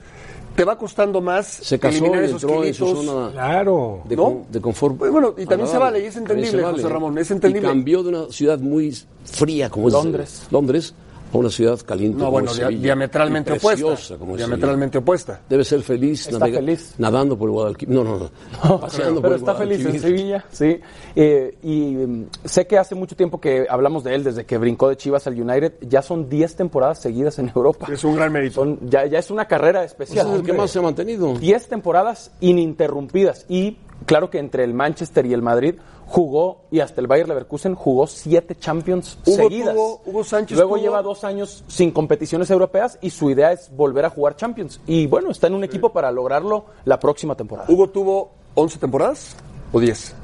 [0.54, 3.04] te va costando más Se casó eliminar y esos entró en su kilitos.
[3.07, 4.02] zona Claro.
[4.04, 4.46] de, ¿No?
[4.50, 4.96] de confort.
[4.98, 7.66] Pues bueno, y también se vale, y es entendible, se José Ramón, es entendible.
[7.66, 10.42] Y cambió de una ciudad muy fría como Londres.
[10.46, 10.94] es Londres
[11.38, 12.83] a una ciudad caliente No, como bueno, Sevilla.
[12.83, 14.18] diametralmente opuesta.
[14.18, 15.40] como Diametralmente opuesta.
[15.49, 16.94] Debe ser feliz, Está navega- feliz.
[16.99, 17.94] nadando por el Guadalquivir.
[17.94, 18.18] No, no,
[18.64, 18.81] no.
[18.81, 20.01] paseando por pero el está feliz en.
[20.01, 20.81] Sevilla, sí.
[21.16, 24.88] Eh, y mm, sé que hace mucho tiempo que hablamos de él, desde que brincó
[24.88, 25.75] de Chivas al United.
[25.83, 27.87] Ya son 10 temporadas seguidas en Europa.
[27.92, 28.55] Es un gran mérito.
[28.57, 30.27] Son- ya, ya es una carrera Pues especial.
[30.29, 31.35] es el que más se ha mantenido.
[31.38, 33.47] 10 temporadas ininterrumpidas.
[33.49, 35.75] Y claro que entre el Manchester y el Madrid
[36.07, 39.75] jugó, y hasta el Bayer Leverkusen jugó 7 Champions Hugo seguidas.
[39.75, 43.71] tuvo- Hugo Sánchez Luego tuvo- lleva dos años sin competiciones europeas y su idea es
[43.75, 44.81] volver a jugar Champions.
[44.87, 47.69] Y bueno, está en un equipo para lograrlo la próxima temporada.
[47.71, 49.37] Hugo tuvo 11 temporadas
[49.73, 50.14] o 10.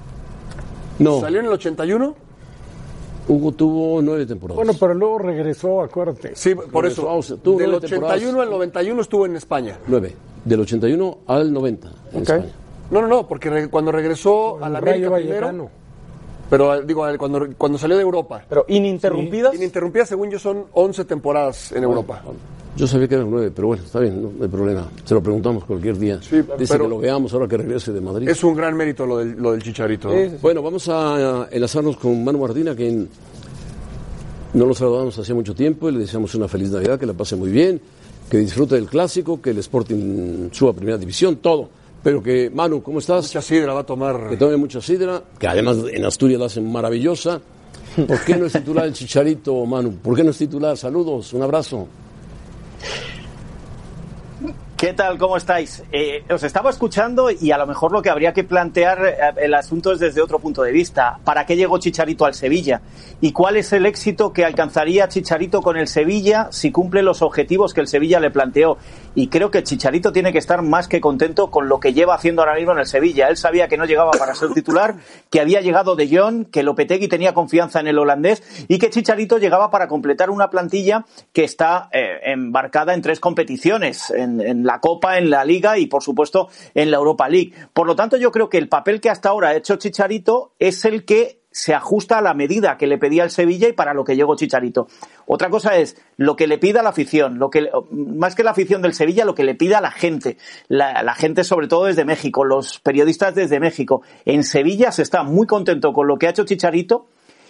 [0.99, 2.15] No, Salió en el 81.
[3.29, 4.57] Hugo tuvo nueve temporadas.
[4.57, 6.33] Bueno, pero luego regresó, acuérdate.
[6.35, 7.11] Sí, por Regresó eso.
[7.11, 7.39] a Austria.
[7.43, 8.43] Tuvo Del nueve 81 temporadas.
[8.45, 9.79] al 91 estuvo en España.
[9.87, 10.17] Nueve.
[10.45, 12.23] Del 81 al 90 en Ok.
[12.23, 12.53] España.
[12.91, 15.71] No, no, no, porque re- cuando regresó a la América primero,
[16.49, 18.43] pero eh, digo, cuando, cuando salió de Europa.
[18.49, 19.55] Pero ininterrumpidas.
[19.55, 22.23] Ininterrumpida, según yo, son 11 temporadas en Europa.
[22.77, 24.89] Yo sabía que eran nueve, pero bueno, está bien, no, no hay problema.
[25.05, 26.21] Se lo preguntamos cualquier día.
[26.23, 28.29] Sí, Dice pero- que lo veamos ahora que regrese de Madrid.
[28.29, 30.09] Es un gran mérito lo del, lo del Chicharito.
[30.09, 30.15] ¿no?
[30.41, 33.09] Bueno, vamos a enlazarnos con Manu Martina, quien
[34.55, 37.37] no lo saludamos hace mucho tiempo y le deseamos una feliz Navidad, que la pase
[37.37, 37.81] muy bien,
[38.29, 41.69] que disfrute del clásico, que el Sporting suba a primera división, todo.
[42.03, 43.27] Pero que, Manu, ¿cómo estás?
[43.27, 44.31] Mucha sidra va a tomar.
[44.31, 47.41] Que tome mucha sidra, que además en Asturias la hacen maravillosa.
[48.07, 49.97] ¿Por qué no es titular el Chicharito, Manu?
[49.97, 50.77] ¿Por qué no es titular?
[50.77, 51.89] Saludos, un abrazo.
[54.81, 55.19] ¿Qué tal?
[55.19, 55.83] ¿Cómo estáis?
[55.93, 59.53] Eh, os estaba escuchando y a lo mejor lo que habría que plantear eh, el
[59.53, 61.19] asunto es desde otro punto de vista.
[61.23, 62.81] ¿Para qué llegó Chicharito al Sevilla?
[63.21, 67.75] ¿Y cuál es el éxito que alcanzaría Chicharito con el Sevilla si cumple los objetivos
[67.75, 68.79] que el Sevilla le planteó?
[69.15, 72.41] Y creo que Chicharito tiene que estar más que contento con lo que lleva haciendo
[72.41, 73.29] ahora mismo en el Sevilla.
[73.29, 74.95] Él sabía que no llegaba para ser titular,
[75.29, 79.37] que había llegado De Jong, que Lopetegui tenía confianza en el holandés y que Chicharito
[79.37, 84.81] llegaba para completar una plantilla que está eh, embarcada en tres competiciones, en, en la
[84.81, 87.53] Copa, en la Liga y por supuesto en la Europa League.
[87.73, 90.85] Por lo tanto, yo creo que el papel que hasta ahora ha hecho Chicharito es
[90.85, 94.05] el que se ajusta a la medida que le pedía el Sevilla y para lo
[94.05, 94.87] que llegó Chicharito.
[95.27, 98.83] Otra cosa es lo que le pida la afición, lo que más que la afición
[98.83, 100.37] del Sevilla, lo que le pida la gente,
[100.69, 104.03] la, la gente sobre todo desde México, los periodistas desde México.
[104.25, 107.09] En Sevilla se está muy contento con lo que ha hecho Chicharito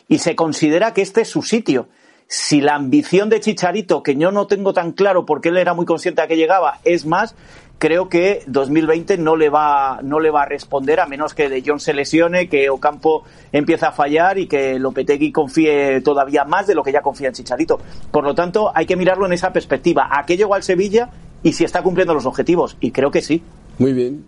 [0.09, 1.89] y se considera que este es su sitio.
[2.33, 5.85] Si la ambición de Chicharito, que yo no tengo tan claro porque él era muy
[5.85, 7.35] consciente a que llegaba, es más,
[7.79, 11.61] creo que 2020 no le va no le va a responder a menos que De
[11.61, 16.77] Jong se lesione, que Ocampo empiece a fallar y que Lopetegui confíe todavía más de
[16.77, 17.81] lo que ya confía en Chicharito.
[18.13, 20.09] Por lo tanto, hay que mirarlo en esa perspectiva.
[20.13, 21.11] ¿A qué llegó al Sevilla
[21.43, 22.77] y si está cumpliendo los objetivos?
[22.79, 23.43] Y creo que sí.
[23.81, 24.25] Muy bien.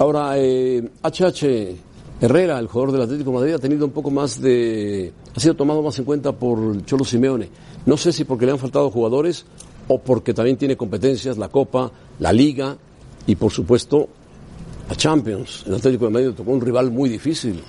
[0.00, 1.85] Ahora, eh, HH
[2.20, 5.12] Herrera, el jugador del Atlético de Madrid, ha tenido un poco más de.
[5.34, 7.50] ha sido tomado más en cuenta por Cholo Simeone.
[7.84, 9.44] No sé si porque le han faltado jugadores
[9.88, 12.76] o porque también tiene competencias, la Copa, la Liga
[13.26, 14.08] y, por supuesto,
[14.88, 15.64] la Champions.
[15.66, 17.62] El Atlético de Madrid tocó un rival muy difícil.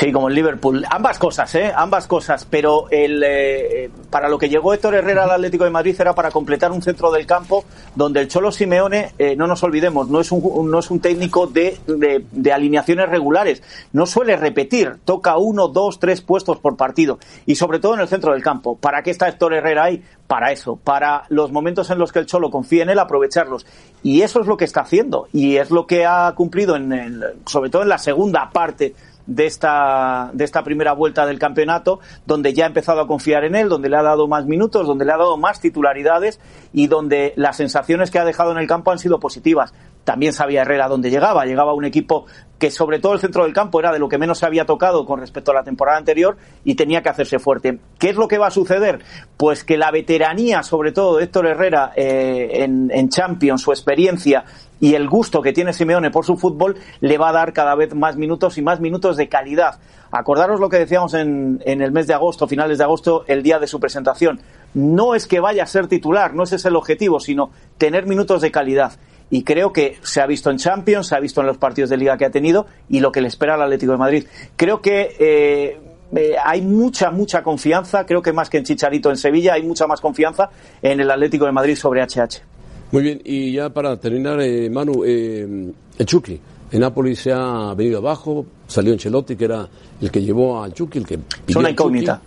[0.00, 0.82] Sí, como el Liverpool.
[0.88, 1.70] Ambas cosas, ¿eh?
[1.76, 2.46] Ambas cosas.
[2.48, 6.30] Pero el, eh, para lo que llegó Héctor Herrera al Atlético de Madrid era para
[6.30, 10.32] completar un centro del campo donde el Cholo Simeone, eh, no nos olvidemos, no es
[10.32, 13.62] un, no es un técnico de, de, de, alineaciones regulares.
[13.92, 15.00] No suele repetir.
[15.04, 17.18] Toca uno, dos, tres puestos por partido.
[17.44, 18.78] Y sobre todo en el centro del campo.
[18.78, 20.02] ¿Para qué está Héctor Herrera ahí?
[20.26, 20.76] Para eso.
[20.76, 23.66] Para los momentos en los que el Cholo confía en él, aprovecharlos.
[24.02, 25.28] Y eso es lo que está haciendo.
[25.34, 28.94] Y es lo que ha cumplido, en el, sobre todo en la segunda parte
[29.30, 33.54] de esta, de esta primera vuelta del campeonato, donde ya ha empezado a confiar en
[33.54, 36.40] él, donde le ha dado más minutos, donde le ha dado más titularidades
[36.72, 39.72] y donde las sensaciones que ha dejado en el campo han sido positivas.
[40.10, 42.26] También sabía Herrera dónde llegaba, llegaba un equipo
[42.58, 45.06] que sobre todo el centro del campo era de lo que menos se había tocado
[45.06, 47.78] con respecto a la temporada anterior y tenía que hacerse fuerte.
[47.96, 49.04] ¿Qué es lo que va a suceder?
[49.36, 54.42] Pues que la veteranía, sobre todo de Héctor Herrera eh, en, en Champions, su experiencia
[54.80, 57.94] y el gusto que tiene Simeone por su fútbol le va a dar cada vez
[57.94, 59.78] más minutos y más minutos de calidad.
[60.10, 63.60] Acordaros lo que decíamos en, en, el mes de agosto, finales de agosto, el día
[63.60, 64.40] de su presentación.
[64.74, 68.40] No es que vaya a ser titular, no ese es el objetivo, sino tener minutos
[68.40, 68.94] de calidad.
[69.30, 71.96] Y creo que se ha visto en Champions, se ha visto en los partidos de
[71.96, 74.24] liga que ha tenido y lo que le espera al Atlético de Madrid.
[74.56, 75.78] Creo que eh,
[76.16, 79.86] eh, hay mucha, mucha confianza, creo que más que en Chicharito en Sevilla, hay mucha
[79.86, 80.50] más confianza
[80.82, 82.42] en el Atlético de Madrid sobre HH.
[82.90, 86.40] Muy bien, y ya para terminar, eh, Manu, eh, el Chucky.
[86.72, 89.68] En Nápoles se ha venido abajo, salió Ancelotti, que era
[90.00, 92.20] el que llevó al Chucky, el que pidió una incógnita.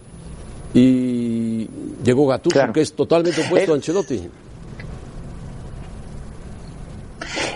[0.73, 1.67] Y
[2.03, 2.73] llegó Gattuso, Claro.
[2.73, 4.21] que es totalmente opuesto Eh, a Ancelotti.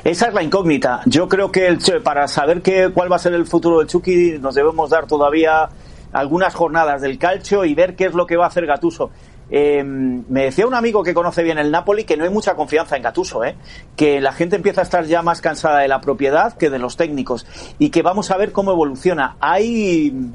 [0.07, 1.01] Esa es la incógnita.
[1.05, 4.89] Yo creo que para saber cuál va a ser el futuro del Chucky nos debemos
[4.89, 5.67] dar todavía
[6.13, 9.11] algunas jornadas del calcio y ver qué es lo que va a hacer Gatuso.
[9.49, 13.03] me decía un amigo que conoce bien el Napoli que no hay mucha confianza en
[13.03, 13.57] Gatuso, ¿eh?
[13.97, 16.95] que la gente empieza a estar ya más cansada de la propiedad que de los
[16.95, 17.45] técnicos
[17.77, 19.35] y que vamos a ver cómo evoluciona.
[19.41, 20.31] Hay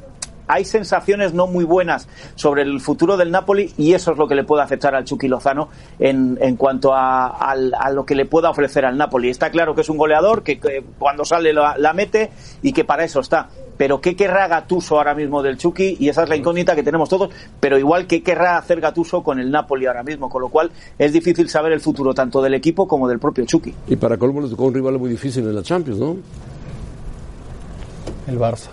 [0.52, 4.34] hay sensaciones no muy buenas sobre el futuro del Napoli y eso es lo que
[4.34, 8.26] le puede afectar al Chucky Lozano en, en cuanto a, al- a lo que le
[8.26, 9.30] pueda ofrecer al Napoli.
[9.30, 12.30] Está claro que es un goleador, que, que cuando sale la, la mete
[12.62, 13.48] y que para eso está.
[13.78, 15.96] Pero ¿qué querrá Gatuso ahora mismo del Chucky?
[15.98, 17.30] Y esa es la incógnita que tenemos todos.
[17.58, 20.28] Pero igual, ¿qué querrá hacer Gatuso con el Napoli ahora mismo?
[20.28, 23.74] Con lo cual es difícil saber el futuro tanto del equipo como del propio Chucky.
[23.88, 26.16] Y para colmo le tocó un rival muy difícil en la Champions, ¿no?
[28.28, 28.68] El Barça.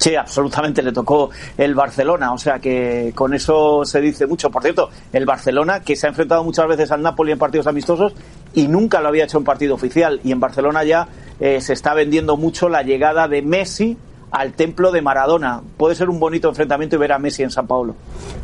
[0.00, 4.50] Sí, absolutamente le tocó el Barcelona, o sea que con eso se dice mucho.
[4.50, 8.14] Por cierto, el Barcelona que se ha enfrentado muchas veces al Napoli en partidos amistosos
[8.54, 10.18] y nunca lo había hecho en partido oficial.
[10.24, 11.06] Y en Barcelona ya
[11.38, 13.98] eh, se está vendiendo mucho la llegada de Messi
[14.30, 15.60] al templo de Maradona.
[15.76, 17.94] Puede ser un bonito enfrentamiento y ver a Messi en San Paulo.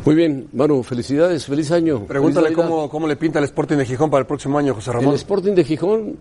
[0.05, 2.01] Muy bien, Manu, felicidades, feliz año.
[2.01, 4.91] Pregúntale Feliz cómo, cómo le pinta el Sporting de Gijón para el próximo año, José
[4.91, 5.09] Ramón.
[5.09, 6.17] El Sporting de Gijón,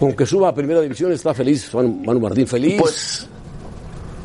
[0.00, 1.72] aunque suba a primera división, está feliz.
[1.72, 2.80] Manu, Manu Martín, feliz.
[2.80, 3.28] Pues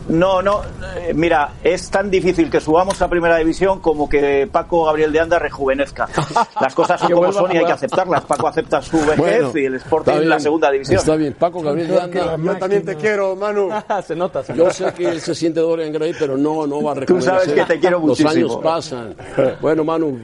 [0.08, 0.62] no, no,
[0.98, 5.20] eh, mira, es tan difícil que subamos a primera división como que Paco Gabriel de
[5.20, 6.08] Anda rejuvenezca.
[6.62, 8.24] Las cosas son como son y hay que aceptarlas.
[8.26, 10.98] Paco acepta su vejez Bueno, y el Sporting está en la bien, segunda división.
[11.00, 12.38] Está bien, Paco Gabriel de Anda.
[12.38, 13.70] Yo también te quiero, Manu.
[14.06, 16.92] se nota, se Yo sé que él se siente Dorian Gray, pero no, no va
[16.92, 17.34] a Tú rejuvenecer.
[17.40, 18.30] sabes que te quiero Los muchísimo.
[18.32, 19.16] años pasan.
[19.60, 20.20] Bueno, Manu,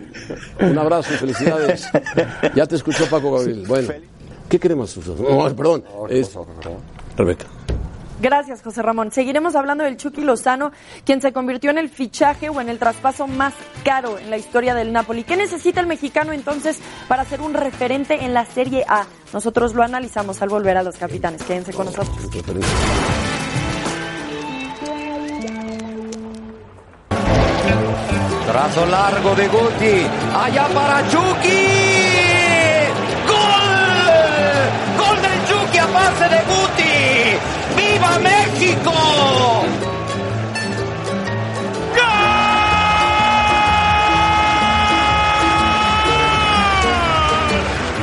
[0.59, 1.89] un abrazo, felicidades.
[2.55, 3.63] Ya te escuchó Paco Gabriel.
[3.67, 3.89] Bueno,
[4.47, 4.95] ¿qué queremos?
[5.07, 5.83] No, perdón.
[6.09, 6.37] Es
[7.17, 7.45] Rebeca.
[8.21, 9.11] Gracias, José Ramón.
[9.11, 10.71] Seguiremos hablando del Chucky Lozano,
[11.05, 13.53] quien se convirtió en el fichaje o en el traspaso más
[13.83, 15.23] caro en la historia del Napoli.
[15.23, 19.07] ¿Qué necesita el mexicano entonces para ser un referente en la Serie A?
[19.33, 21.41] Nosotros lo analizamos al volver a los capitanes.
[21.41, 22.15] Quédense con nosotros.
[28.45, 30.07] Trazo largo de Guti.
[30.35, 31.67] Allá para Chucky.
[33.25, 34.97] ¡Gol!
[34.97, 36.70] ¡Gol del Chucky a pase de Guti!
[38.01, 38.91] ¡Viva México!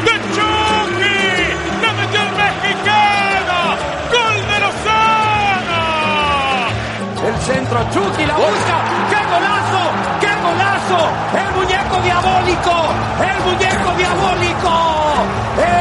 [0.04, 1.18] ¡De Chucky!
[1.82, 2.30] ¡La metió el!
[4.12, 4.58] ¡Gol de!
[7.26, 8.76] El centro, Chucky la busca.
[9.10, 9.82] ¡Qué golazo!
[10.20, 11.00] ¡Qué golazo!
[11.34, 12.74] ¡El muñeco diabólico!
[13.20, 14.72] ¡El muñeco diabólico!
[15.58, 15.77] ¡El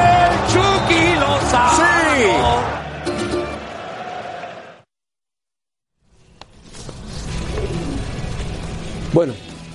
[9.17, 9.33] Bueno,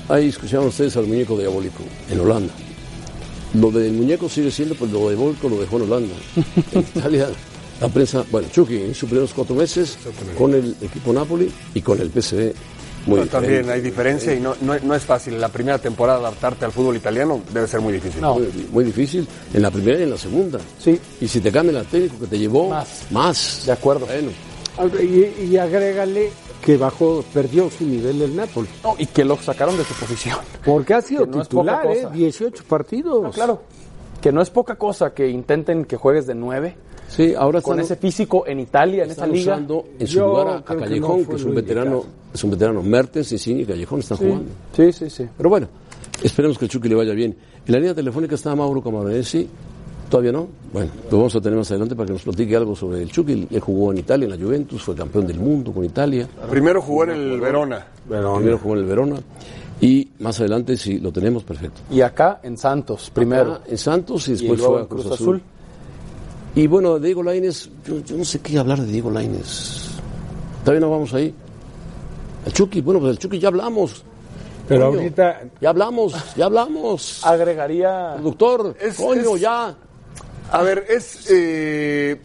[0.09, 2.55] ahí escucharon ustedes al muñeco diabólico en Holanda.
[3.55, 6.15] Lo del muñeco sigue siendo, pues lo diabólico lo dejó en Holanda.
[6.73, 7.27] En Italia,
[7.81, 9.99] la prensa, bueno, Chucky en sus primeros cuatro meses
[10.39, 12.53] con el equipo Napoli y con el PSV.
[13.07, 13.73] Muy Pero también diferente.
[13.73, 15.35] hay diferencia y no, no, no es fácil.
[15.35, 18.21] En la primera temporada adaptarte al fútbol italiano debe ser muy difícil.
[18.23, 20.61] Muy, muy difícil en la primera y en la segunda.
[20.79, 20.97] Sí.
[21.21, 23.07] Y si te cambia el técnico que te llevó, Más.
[23.11, 23.63] más.
[23.67, 24.07] De acuerdo.
[24.07, 24.31] Bueno,
[25.03, 26.31] Y, y agrégale
[26.65, 28.69] que bajó, perdió su nivel el Napoli.
[28.85, 30.39] No, y que lo sacaron de su posición.
[30.65, 32.03] Porque ha sido Que no es poca titular, ¿eh?
[32.05, 32.15] cosa.
[32.15, 33.23] 18 partidos.
[33.23, 33.63] No, claro.
[34.21, 36.77] Que no es poca cosa que intenten que juegues de nueve.
[37.09, 39.57] sí, ahora Con están, ese físico en Italia, en esa liga.
[39.57, 42.15] en su lugar a, a creo que Callejón, no que, es un veterano, indicado.
[42.33, 42.83] es un veterano.
[42.83, 44.45] Mertens, Insigne y Callejón están jugando.
[44.77, 45.27] Sí, sí, sí.
[45.37, 45.67] Pero bueno,
[46.23, 47.37] esperemos que el Chucky le vaya bien.
[47.67, 49.49] En la línea telefónica está Mauro Camaronesi.
[50.13, 50.47] ¿Todavía no?
[50.75, 53.49] Bueno, lo vamos a tener más adelante para que nos platique algo sobre el Chucky.
[53.51, 56.29] Él jugó en Italia, en la Juventus, fue campeón del mundo con Italia.
[56.51, 57.87] Primero jugó en el Verona.
[58.07, 59.17] Primero jugó en el Verona.
[59.81, 61.81] Y más adelante, si lo tenemos, perfecto.
[61.91, 63.53] Y acá en Santos, primero.
[63.55, 65.37] Acá en Santos y Y después luego fue a Cruz, Cruz Azul.
[65.37, 65.43] Azul.
[66.57, 69.89] Y bueno, Diego Lainez, yo, yo no sé qué hablar de Diego Lainez.
[70.63, 71.35] Todavía no vamos ahí.
[72.45, 74.05] El Chucky, bueno, pues el Chucky ya hablamos.
[74.69, 77.25] Pero Coño, ahorita Ya hablamos, ya hablamos.
[77.27, 78.17] Agregaría.
[78.23, 79.75] Doctor, Es- coño, es- ya.
[80.53, 81.27] A ver, es.
[81.31, 82.21] eh,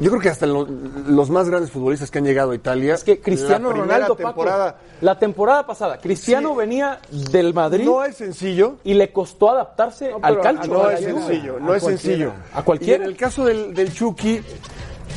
[0.00, 0.64] yo creo que hasta lo-
[1.08, 2.94] los más grandes futbolistas que han llegado a Italia.
[2.94, 4.76] Es que Cristiano la Ronaldo, Paco, temporada.
[5.00, 6.56] la temporada pasada, Cristiano Sí.
[6.58, 8.76] venía del Madrid No es sencillo.
[8.84, 10.72] y le costó adaptarse al calcio.
[10.72, 12.32] No es sencillo, no A es sencillo.
[12.54, 13.02] A cualquiera.
[13.02, 14.40] Y en el caso del, del Chucky,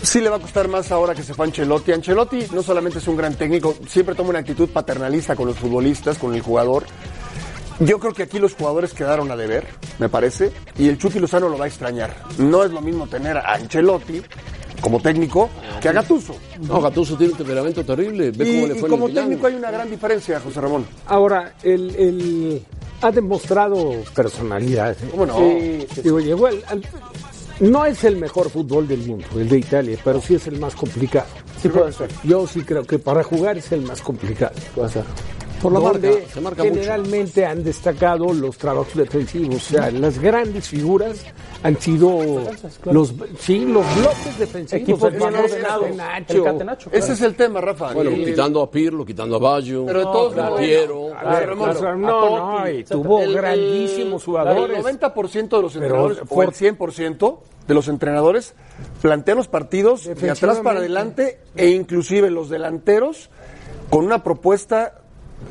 [0.02, 1.92] sí le va a costar más ahora que se fue Ancelotti.
[1.92, 6.18] Ancelotti no solamente es un gran técnico, siempre toma una actitud paternalista con los futbolistas,
[6.18, 6.86] con el jugador.
[7.82, 9.66] Yo creo que aquí los jugadores quedaron a deber,
[10.00, 12.16] me parece, y el Chucky Lozano lo va a extrañar.
[12.38, 14.22] No es lo mismo tener a Ancelotti
[14.82, 15.50] como técnico
[15.82, 16.36] que a Gattuso.
[16.68, 18.32] No, Gattuso tiene un temperamento terrible.
[18.32, 20.62] Ve Y, cómo le y fue en como el técnico hay una gran diferencia, José
[20.62, 20.86] Ramón.
[21.08, 22.66] Ahora, el, el-
[23.02, 24.92] ha demostrado personalidad.
[24.92, 25.08] ¿eh?
[25.10, 25.38] ¿Cómo no?
[25.38, 26.86] Sí, Digo, llegó al- al-
[27.62, 30.76] no es el mejor fútbol del mundo, el de Italia, pero sí es el más
[30.76, 31.26] complicado.
[31.62, 32.10] Sí puede ser.
[32.24, 34.54] Yo sí creo que para jugar es el más complicado.
[34.76, 35.04] Puede ser.
[35.62, 36.74] Por la donde marca, se marca mucho.
[36.76, 39.56] generalmente han destacado los trabajos defensivos.
[39.56, 41.24] O sea, las grandes figuras
[41.64, 42.42] han sido
[42.86, 44.82] los, sí, los bloques defensivos.
[44.82, 45.86] Equipos bien ordenados.
[46.28, 46.90] El.
[46.92, 47.94] Ese es el tema, Rafa.
[47.94, 51.08] Bueno, Y- quitando a Pirlo, quitando a Baggio, Pero de todos Piero.
[51.20, 54.78] Claro, Ramón, claro, no, no, y tuvo El- el- grandísimos El jugadores.
[54.80, 58.54] 90% de los entrenadores, o for- el 100% de los entrenadores,
[59.02, 63.30] plantean los partidos de atrás para adelante e inclusive los delanteros
[63.90, 65.01] con una propuesta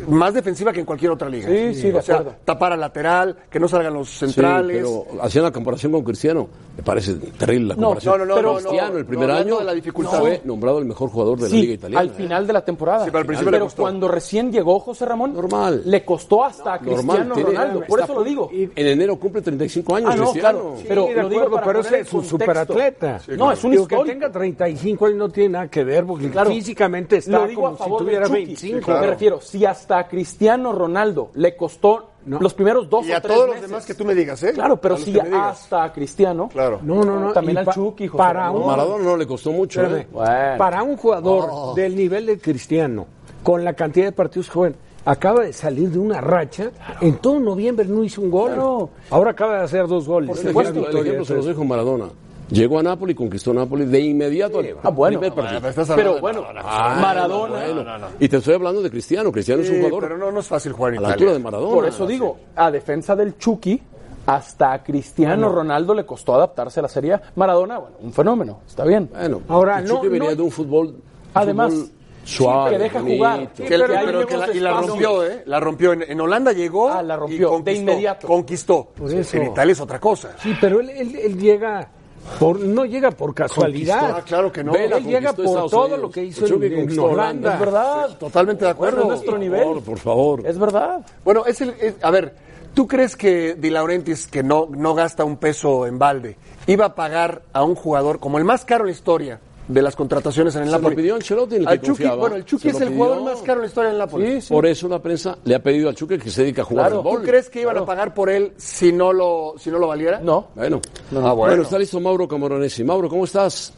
[0.09, 1.49] más defensiva que en cualquier otra liga.
[1.49, 2.39] Sí, sí, de o sea, acuerdo.
[2.45, 4.77] tapar al lateral, que no salgan los Sí, centrales.
[4.79, 6.49] pero hacían la comparación con Cristiano.
[6.77, 8.19] Me parece terrible la No, comparación.
[8.21, 10.19] no, no, pero no, no, Cristiano, el primer año, de la dificultad.
[10.21, 12.01] fue nombrado el mejor jugador de la Sí, Liga Italiana.
[12.01, 13.01] al final de la temporada.
[13.05, 13.83] Sí, pero al principio le pero costó.
[13.83, 15.83] cuando recién llegó José Ramón, Normal.
[15.85, 17.83] le costó hasta a Normal, Cristiano tiene- Ronaldo.
[17.87, 18.51] Por eso lo digo.
[18.53, 20.59] En enero cumple 35 años Ah, no, Cristiano.
[20.61, 20.75] claro.
[20.79, 23.21] Sí, Pero de lo digo acuerdo, para pero es un superatleta.
[23.37, 24.13] No, es un Digo, que histórico.
[24.19, 26.51] tenga 35 años no tiene nada que ver, porque Claro.
[26.51, 28.37] físicamente está como a si tuviera Chucky.
[28.39, 28.91] 25.
[28.93, 32.39] Me refiero, si hasta a Cristiano Ronaldo le costó No.
[32.39, 34.53] los primeros dos y o a tres todos los demás que tú me digas, ¿eh?
[34.53, 36.49] Claro, pero los si hasta a Cristiano.
[36.53, 36.79] Claro.
[36.83, 37.33] No, no, no.
[37.33, 39.81] También y al pa- Chucky, José para un, Maradona no le costó mucho.
[39.81, 40.03] Espérame.
[40.03, 40.09] ¿eh?
[40.13, 40.59] Bueno.
[40.59, 43.07] para un jugador del nivel de Cristiano,
[43.43, 46.71] con la cantidad de partidos que juegan, acaba de salir de una racha.
[47.01, 48.49] En todo noviembre no hizo un gol.
[48.53, 48.91] Claro.
[49.09, 50.39] Ahora acaba de hacer dos goles.
[50.45, 52.07] El Una ejemplo, el ejemplo se los dejo Maradona.
[52.51, 55.21] Llegó a Nápoles, conquistó Nápoles de inmediato al Ah, bueno.
[55.21, 55.59] primer partido.
[55.69, 56.63] Hablando Pero bueno, Maradona.
[56.65, 57.73] Ah, Maradona.
[57.73, 58.07] bueno.
[58.19, 59.31] Y te estoy hablando de Cristiano.
[59.31, 61.33] Cristiano es Sí, un jugador pero no, no es fácil jugar en a la altura
[61.33, 61.75] de Maradona.
[61.75, 63.81] Por eso digo, a defensa del Chucky,
[64.27, 67.23] hasta a Cristiano Ronaldo le costó adaptarse a la Serie A.
[67.37, 69.09] Maradona, bueno, un fenómeno, está bien.
[69.13, 70.97] Bueno, Ahora, el no- Chucky venía no- de un fútbol,
[71.35, 71.91] Además, fútbol
[72.25, 73.17] suave, que deja bonito.
[73.17, 73.53] jugar.
[73.53, 75.43] Que- pero pero hay que nuevos la, y la rompió, ¿eh?
[75.47, 75.93] La rompió.
[75.95, 78.27] En, en Holanda llegó Ah, la rompió, y conquistó, de inmediato.
[78.27, 78.89] Conquistó.
[78.97, 79.37] Por eso.
[79.37, 80.31] En Italia es otra cosa.
[80.39, 81.89] Sí, pero él, él- él llega
[82.39, 84.17] por, no llega por casualidad.
[84.19, 84.73] Ah, claro que no.
[84.73, 86.01] Vela Él llega por Estados todo Unidos.
[86.01, 87.55] lo que hizo El en, Holanda.
[87.55, 88.19] Es verdad.
[88.19, 88.97] Totalmente de acuerdo.
[89.05, 89.61] Bueno, es nuestro Por nivel.
[89.63, 90.47] favor, por favor.
[90.47, 91.07] Es verdad.
[91.25, 92.35] Bueno, es el, es- a ver,
[92.75, 96.95] ¿tú crees que Di Laurentiis, que no, no gasta un peso en balde, iba a
[96.95, 100.63] pagar a un jugador como el más caro en la historia de las contrataciones en
[100.65, 102.17] el Se lo pidió Ancelotti, el Al que Chucky, confiaba.
[102.17, 103.05] bueno, el Chucky Se es el pidió.
[103.05, 104.39] jugador más caro en la historia del Napoli.
[104.49, 107.03] Por eso la prensa le ha pedido al Chucky que se dedique a jugar Claro,
[107.03, 110.21] ¿Tú crees que iban a pagar por él si no lo, si no lo valiera?
[110.21, 110.49] No.
[110.57, 110.81] Bueno.
[111.23, 111.63] Ah, bueno.
[111.63, 112.83] está listo Mauro Camoranesi.
[112.83, 113.73] Mauro, ¿cómo estás?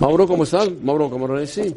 [0.00, 0.70] Mauro, ¿cómo estás?
[0.82, 1.74] Mauro Camoranesi.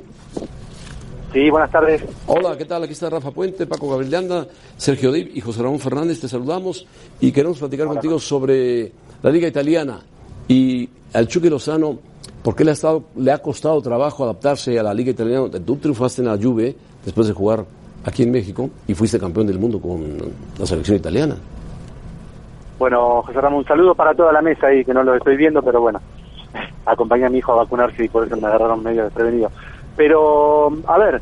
[1.31, 2.01] Sí, buenas tardes.
[2.25, 2.83] Hola, ¿qué tal?
[2.83, 6.19] Aquí está Rafa Puente, Paco Gabriel de Anda, Sergio Dib y José Ramón Fernández.
[6.19, 6.85] Te saludamos
[7.21, 10.01] y queremos platicar contigo sobre la Liga Italiana
[10.47, 11.97] y al Chucky Lozano,
[12.43, 15.47] por qué le ha, estado, le ha costado trabajo adaptarse a la Liga Italiana.
[15.65, 17.65] Tú triunfaste en la Juve después de jugar
[18.05, 20.17] aquí en México y fuiste campeón del mundo con
[20.57, 21.35] la selección italiana.
[22.79, 25.61] Bueno, José Ramón, un saludo para toda la mesa ahí, que no lo estoy viendo,
[25.63, 25.99] pero bueno,
[26.85, 29.51] acompañé a mi hijo a vacunarse y por eso me agarraron medio desprevenido.
[29.95, 31.21] Pero, a ver,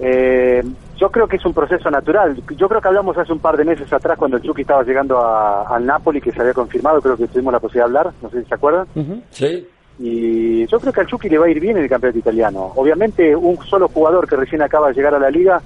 [0.00, 0.64] eh,
[0.98, 2.36] yo creo que es un proceso natural.
[2.56, 5.18] Yo creo que hablamos hace un par de meses atrás cuando el Chucky estaba llegando
[5.18, 8.30] a- al Napoli, que se había confirmado, creo que tuvimos la posibilidad de hablar, no
[8.30, 8.86] sé si se acuerdan.
[9.30, 9.66] Sí.
[9.98, 12.72] Y yo creo que al Chucky le va a ir bien en el campeonato italiano.
[12.76, 15.60] Obviamente, un solo jugador que recién acaba de llegar a la liga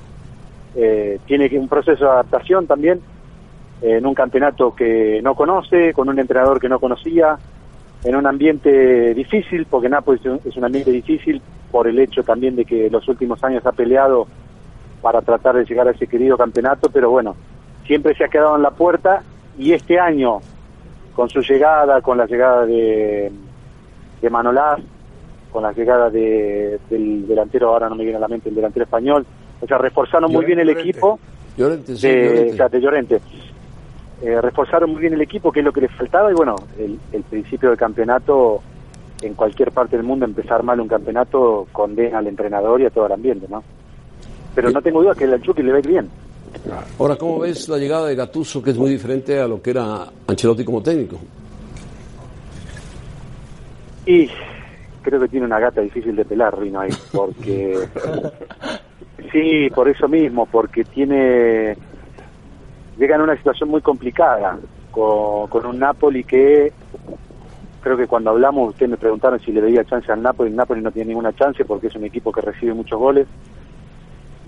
[0.77, 3.01] eh, tiene que un proceso de adaptación también
[3.83, 7.37] eh, en un campeonato que no conoce, con un entrenador que no conocía,
[8.05, 12.23] en un ambiente difícil, porque Nápoles es un- es un ambiente difícil por el hecho
[12.23, 14.27] también de que los últimos años ha peleado
[15.03, 17.37] para tratar de llegar a ese querido campeonato, pero bueno,
[17.87, 19.23] siempre se ha quedado en la puerta
[19.59, 20.39] y este año,
[21.15, 23.33] con su llegada, con la llegada de,
[24.21, 24.81] de Manolás,
[25.51, 28.85] con la llegada de, del delantero, ahora no me viene a la mente el delantero
[28.85, 29.27] español,
[29.61, 30.91] o sea, reforzaron muy bien el Llorente.
[30.91, 31.19] equipo
[31.57, 32.53] Llorente, sí, de, Llorente.
[32.53, 33.21] o sea, de Llorente.
[34.21, 36.99] Eh, reforzaron muy bien el equipo, que es lo que les faltaba, y bueno, el,
[37.13, 38.61] el principio del campeonato,
[39.23, 43.07] en cualquier parte del mundo, empezar mal un campeonato condena al entrenador y a todo
[43.07, 43.63] el ambiente, ¿no?
[44.55, 46.11] Pero no tengo duda que el Chucky le va a ir bien.
[46.99, 50.07] Ahora, ¿cómo ves la llegada de Gattuso, que es muy diferente a lo que era
[50.27, 51.19] Ancelotti como técnico?
[54.07, 54.29] Y
[55.03, 57.79] creo que tiene una gata difícil de pelar, Rino, ahí, porque...
[59.33, 61.77] sí, por eso mismo, porque tiene...
[62.99, 64.59] Llega en una situación muy complicada,
[64.91, 66.73] con, con un Napoli que
[67.81, 70.83] creo que cuando hablamos, ustedes me preguntaron si le veía chance al Napoli, el Napoli
[70.83, 73.29] no tiene ninguna chance porque es un equipo que recibe muchos goles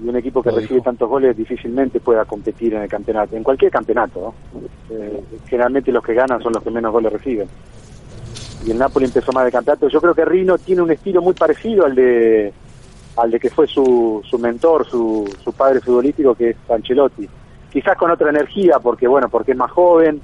[0.02, 3.70] y un equipo que recibe tantos goles difícilmente pueda competir en el campeonato, en cualquier
[3.70, 4.34] campeonato.
[4.52, 4.64] ¿no?
[4.96, 7.48] Eh, generalmente los que ganan son los que menos goles reciben.
[8.64, 9.88] Y el Napoli empezó más de campeonato.
[9.88, 12.52] Yo creo que Rino tiene un estilo muy parecido al de
[13.16, 17.28] al de que fue su, su mentor, su, su padre futbolístico, que es Ancelotti.
[17.70, 20.20] Quizás con otra energía, porque bueno, porque es más joven,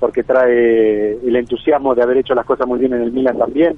[0.00, 3.76] porque trae el entusiasmo de haber hecho las cosas muy bien en el Milan también.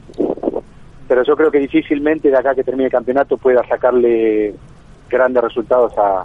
[1.09, 4.55] Pero yo creo que difícilmente de acá que termine el campeonato pueda sacarle
[5.09, 6.25] grandes resultados a,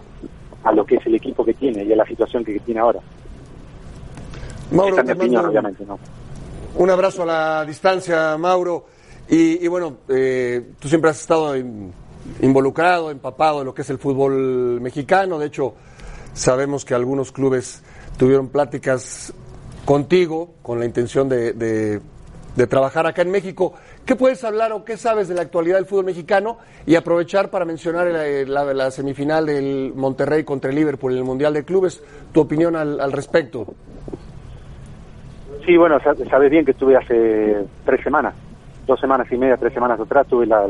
[0.63, 2.99] a lo que es el equipo que tiene y a la situación que tiene ahora.
[4.71, 5.99] Mauro, es mi opinión, obviamente, ¿no?
[6.75, 8.85] Un abrazo a la distancia, Mauro.
[9.29, 11.91] Y, y bueno, eh, tú siempre has estado in-
[12.41, 15.37] involucrado, empapado en lo que es el fútbol mexicano.
[15.39, 15.73] De hecho,
[16.33, 17.83] sabemos que algunos clubes
[18.17, 19.33] tuvieron pláticas
[19.85, 22.01] contigo con la intención de, de-
[22.55, 23.73] de trabajar acá en México.
[24.05, 26.57] ¿Qué puedes hablar o qué sabes de la actualidad del fútbol mexicano?
[26.85, 28.25] Y aprovechar para mencionar la,
[28.65, 32.03] la- la semifinal del Monterrey contra el Liverpool en el Mundial de Clubes.
[32.33, 33.65] Tu opinión al, al respecto.
[35.65, 38.33] Sí, bueno, sa- sabes bien que estuve hace tres semanas,
[38.87, 40.65] dos semanas y media, tres semanas atrás, tuve la,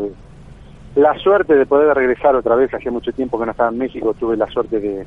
[0.96, 4.14] la suerte de poder regresar otra vez, hacía mucho tiempo que no estaba en México,
[4.14, 5.06] tuve la suerte de,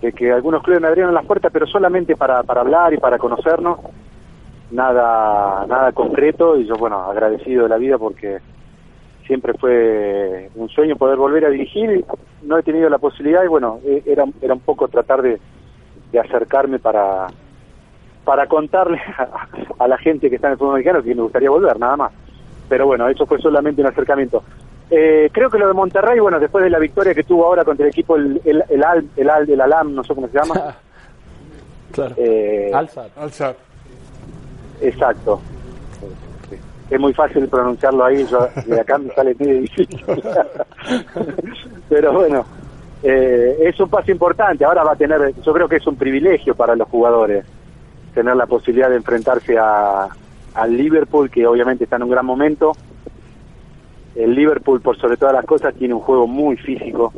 [0.00, 3.18] de que algunos clubes me abrieron las puertas, pero solamente para, para hablar y para
[3.18, 3.78] conocernos,
[4.74, 8.38] nada, nada concreto, y yo, bueno, agradecido de la vida porque
[9.26, 12.04] siempre fue un sueño poder volver a dirigir, y
[12.46, 15.40] no he tenido la posibilidad, y bueno, e- era, era un poco tratar de,
[16.12, 17.26] de acercarme para
[18.24, 19.48] para contarle a,
[19.84, 22.12] a la gente que está en el fútbol mexicano que me gustaría volver, nada más.
[22.70, 24.42] Pero bueno, eso fue solamente un acercamiento.
[24.90, 27.84] Eh, creo que lo de Monterrey, bueno, después de la victoria que tuvo ahora contra
[27.84, 30.54] el equipo, el, el, el, Al, el, Al- el Alam, no sé cómo se llama.
[31.92, 32.14] Claro.
[32.18, 33.56] Eh, Alzat.
[34.80, 35.40] Exacto.
[36.90, 40.04] Es muy fácil pronunciarlo ahí, yo de acá me sale medio difícil.
[41.88, 42.44] Pero bueno,
[43.02, 44.64] eh, es un paso importante.
[44.64, 47.44] Ahora va a tener, yo creo que es un privilegio para los jugadores
[48.14, 50.08] tener la posibilidad de enfrentarse a,
[50.54, 52.72] al Liverpool, que obviamente está en un gran momento.
[54.14, 57.12] El Liverpool, por sobre todas las cosas, tiene un juego muy físico,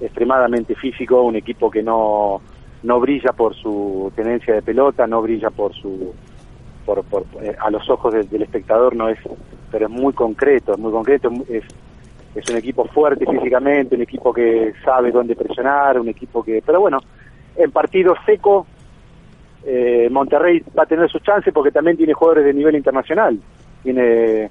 [0.00, 2.40] extremadamente físico, un equipo que no,
[2.84, 6.14] no brilla por su tenencia de pelota, no brilla por su
[6.84, 9.18] por, por eh, a los ojos del, espectador no es
[9.70, 11.64] pero es muy concreto, es muy concreto, es
[12.34, 16.80] es un equipo fuerte físicamente, un equipo que sabe dónde presionar, un equipo que pero
[16.80, 16.98] bueno,
[17.56, 18.66] en partido seco
[19.64, 23.38] eh, Monterrey va a tener sus chances porque también tiene jugadores de nivel internacional.
[23.82, 24.50] Tiene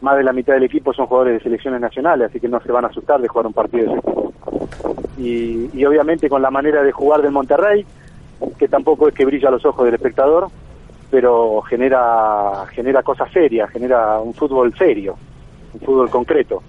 [0.00, 2.72] más de la mitad del equipo son jugadores de selecciones nacionales, así que no se
[2.72, 4.32] van a asustar de jugar un partido de ese tipo.
[5.18, 7.84] Y, y obviamente con la manera de jugar del Monterrey,
[8.58, 10.48] que tampoco es que brilla a los ojos del espectador,
[11.10, 15.16] pero genera genera cosas serias, genera un fútbol serio,
[15.74, 16.62] un fútbol concreto.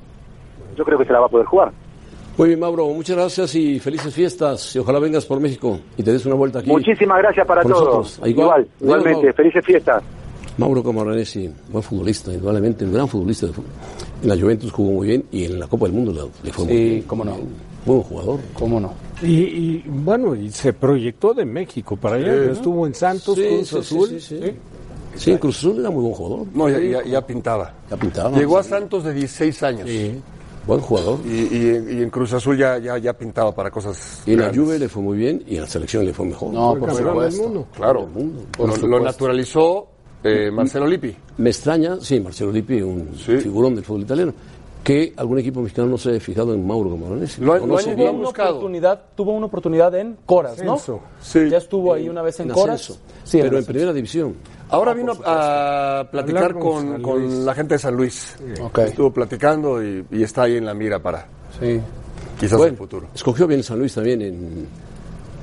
[0.77, 1.71] Yo creo que se la va a poder jugar.
[2.37, 4.73] Muy bien, Mauro, muchas gracias y felices fiestas.
[4.75, 6.69] Y ojalá vengas por México y te des una vuelta aquí.
[6.69, 7.79] Muchísimas gracias para todos.
[7.83, 8.21] nosotros.
[8.29, 8.29] Igual.
[8.29, 9.21] Igual, Adiós, igualmente.
[9.23, 9.33] Mauro.
[9.33, 10.03] Felices fiestas.
[10.57, 13.47] Mauro Camaranesi, buen futbolista, indudablemente, un gran futbolista.
[13.47, 13.71] de fútbol.
[14.23, 16.11] En la Juventus jugó muy bien y en la Copa del Mundo
[16.43, 17.01] le, fue muy Sí, bien.
[17.03, 17.37] cómo no.
[17.85, 18.39] Buen jugador.
[18.53, 18.93] ¿Cómo no?
[19.21, 22.33] Y, y, bueno, y se proyectó de México para allá.
[22.45, 22.51] Sí.
[22.51, 24.09] Estuvo en Santos, Sí, Cruz sí, sí, Azul.
[24.09, 24.39] sí, sí.
[25.15, 26.47] Sí, en Cruz Azul era muy buen jugador.
[26.53, 27.73] No, ya, ya- ya pintaba.
[27.89, 28.37] Ya pintaba.
[28.37, 28.69] Llegó a sí.
[28.69, 29.89] Santos de 16 años.
[30.67, 31.19] Buen jugador.
[31.25, 34.21] Y, y- y en Cruz Azul ya, ya, ya pintaba para cosas.
[34.25, 34.53] Y en la.
[34.53, 36.53] Juve le fue muy bien y en la selección le fue mejor.
[36.53, 37.43] No, por del supuesto.
[37.43, 37.67] mundo.
[37.75, 38.01] Claro.
[38.01, 38.41] Del mundo.
[38.41, 38.99] Lo- Por lo, supuesto.
[39.05, 39.87] naturalizó
[40.23, 41.15] eh, Marcelo Lippi.
[41.37, 44.33] Me extraña, sí, Marcelo Lippi, un figurón del fútbol italiano,
[44.89, 47.41] que algún equipo mexicano no se haya fijado en Mauro Camaranesi.
[47.41, 48.49] Lo lo Tuvo una buscado.
[48.49, 50.79] oportunidad, tuvo una oportunidad en Coras, ¿no?
[51.21, 51.47] Sí.
[51.47, 52.81] Ya estuvo ahí una vez en, en Coras.
[52.81, 54.33] ascenso, Sí, pero en primera división.
[54.69, 58.35] Ahora vino a platicar con la gente de San Luis.
[58.77, 61.27] Estuvo platicando y, y está ahí en la mira para
[61.59, 61.79] Sí.
[62.39, 63.07] quizás Bueno, el futuro.
[63.13, 64.67] escogió bien San Luis también en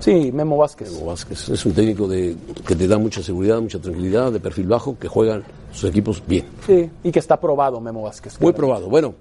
[0.00, 0.92] Sí, Memo Vázquez.
[0.92, 1.48] Memo Vázquez.
[1.50, 2.36] Es un técnico de,
[2.66, 5.42] que te da mucha seguridad, mucha tranquilidad, de perfil bajo, que juegan
[5.72, 6.44] sus equipos bien.
[6.66, 8.40] Sí, y que está probado Memo Vázquez.
[8.40, 8.88] Muy probado.
[8.88, 9.14] Bueno,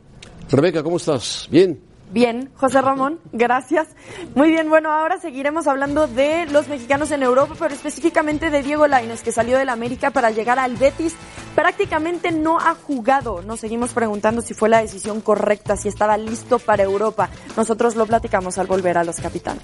[0.49, 1.47] Rebeca, ¿cómo estás?
[1.49, 1.79] ¿Bien?
[2.11, 3.87] Bien, José Ramón, gracias.
[4.35, 8.87] Muy bien, bueno, ahora seguiremos hablando de los mexicanos en Europa, pero específicamente de Diego
[8.87, 11.15] Lainez, que salió del América para llegar al Betis.
[11.55, 13.41] Prácticamente no ha jugado.
[13.41, 17.29] Nos seguimos preguntando si fue la decisión correcta, si estaba listo para Europa.
[17.57, 19.63] Nosotros lo platicamos al volver a los capitanes.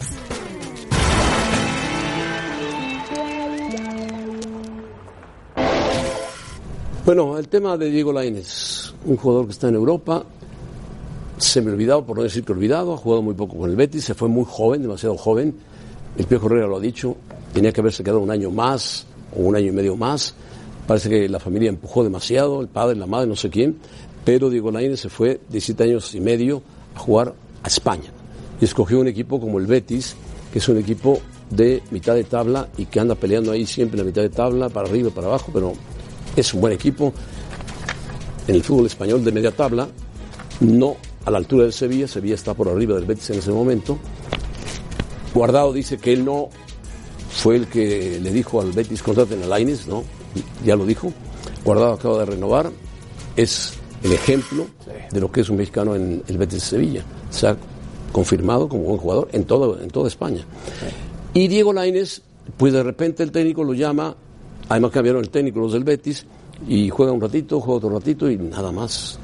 [7.05, 10.23] Bueno, el tema de Diego Lainez, un jugador que está en Europa,
[11.41, 14.05] se me olvidado, por no decir que olvidado, ha jugado muy poco con el Betis,
[14.05, 15.55] se fue muy joven, demasiado joven.
[16.17, 17.15] El Pío Herrera lo ha dicho,
[17.53, 20.35] tenía que haberse quedado un año más o un año y medio más
[20.91, 23.77] Parece que la familia empujó demasiado, el padre, la madre, no sé quién,
[24.25, 26.61] pero Diego Lainez se fue 17 años y medio
[26.95, 27.33] a jugar
[27.63, 28.11] a España
[28.59, 30.15] y escogió un equipo como el Betis,
[30.51, 31.19] que es un equipo
[31.49, 34.69] de mitad de tabla y que anda peleando ahí siempre en la mitad de tabla,
[34.69, 35.73] para arriba y para abajo, pero
[36.35, 37.13] es un buen equipo.
[38.47, 39.87] En el fútbol español de media tabla,
[40.61, 43.97] no a la altura del Sevilla, Sevilla está por arriba del Betis en ese momento.
[45.33, 46.49] Guardado dice que él no
[47.29, 50.03] fue el que le dijo al Betis contraten a Lainez, ¿no?
[50.65, 51.13] Ya lo dijo.
[51.63, 52.71] Guardado acaba de renovar,
[53.35, 54.67] es el ejemplo
[55.11, 57.03] de lo que es un mexicano en el Betis de Sevilla.
[57.29, 57.57] Se ha
[58.11, 60.43] confirmado como buen jugador en, todo, en toda España.
[61.33, 62.21] Y Diego Lainez,
[62.57, 64.15] pues de repente el técnico lo llama,
[64.67, 66.25] además cambiaron el técnico los del Betis,
[66.67, 69.19] y juega un ratito, juega otro ratito y nada más.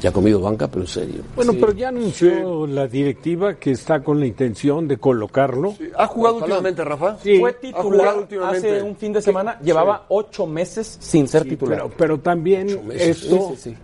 [0.00, 1.22] Ya ha comido banca, pero en serio.
[1.36, 5.74] Bueno, pero ya anunció la directiva que está con la intención de colocarlo.
[5.96, 7.18] ¿Ha jugado últimamente, Rafa?
[7.22, 7.38] Sí.
[7.38, 8.70] Fue titular últimamente.
[8.70, 11.78] hace un fin de semana, llevaba ocho meses sin ser titular.
[11.82, 13.76] Pero, pero también esto Sí, sí, sí.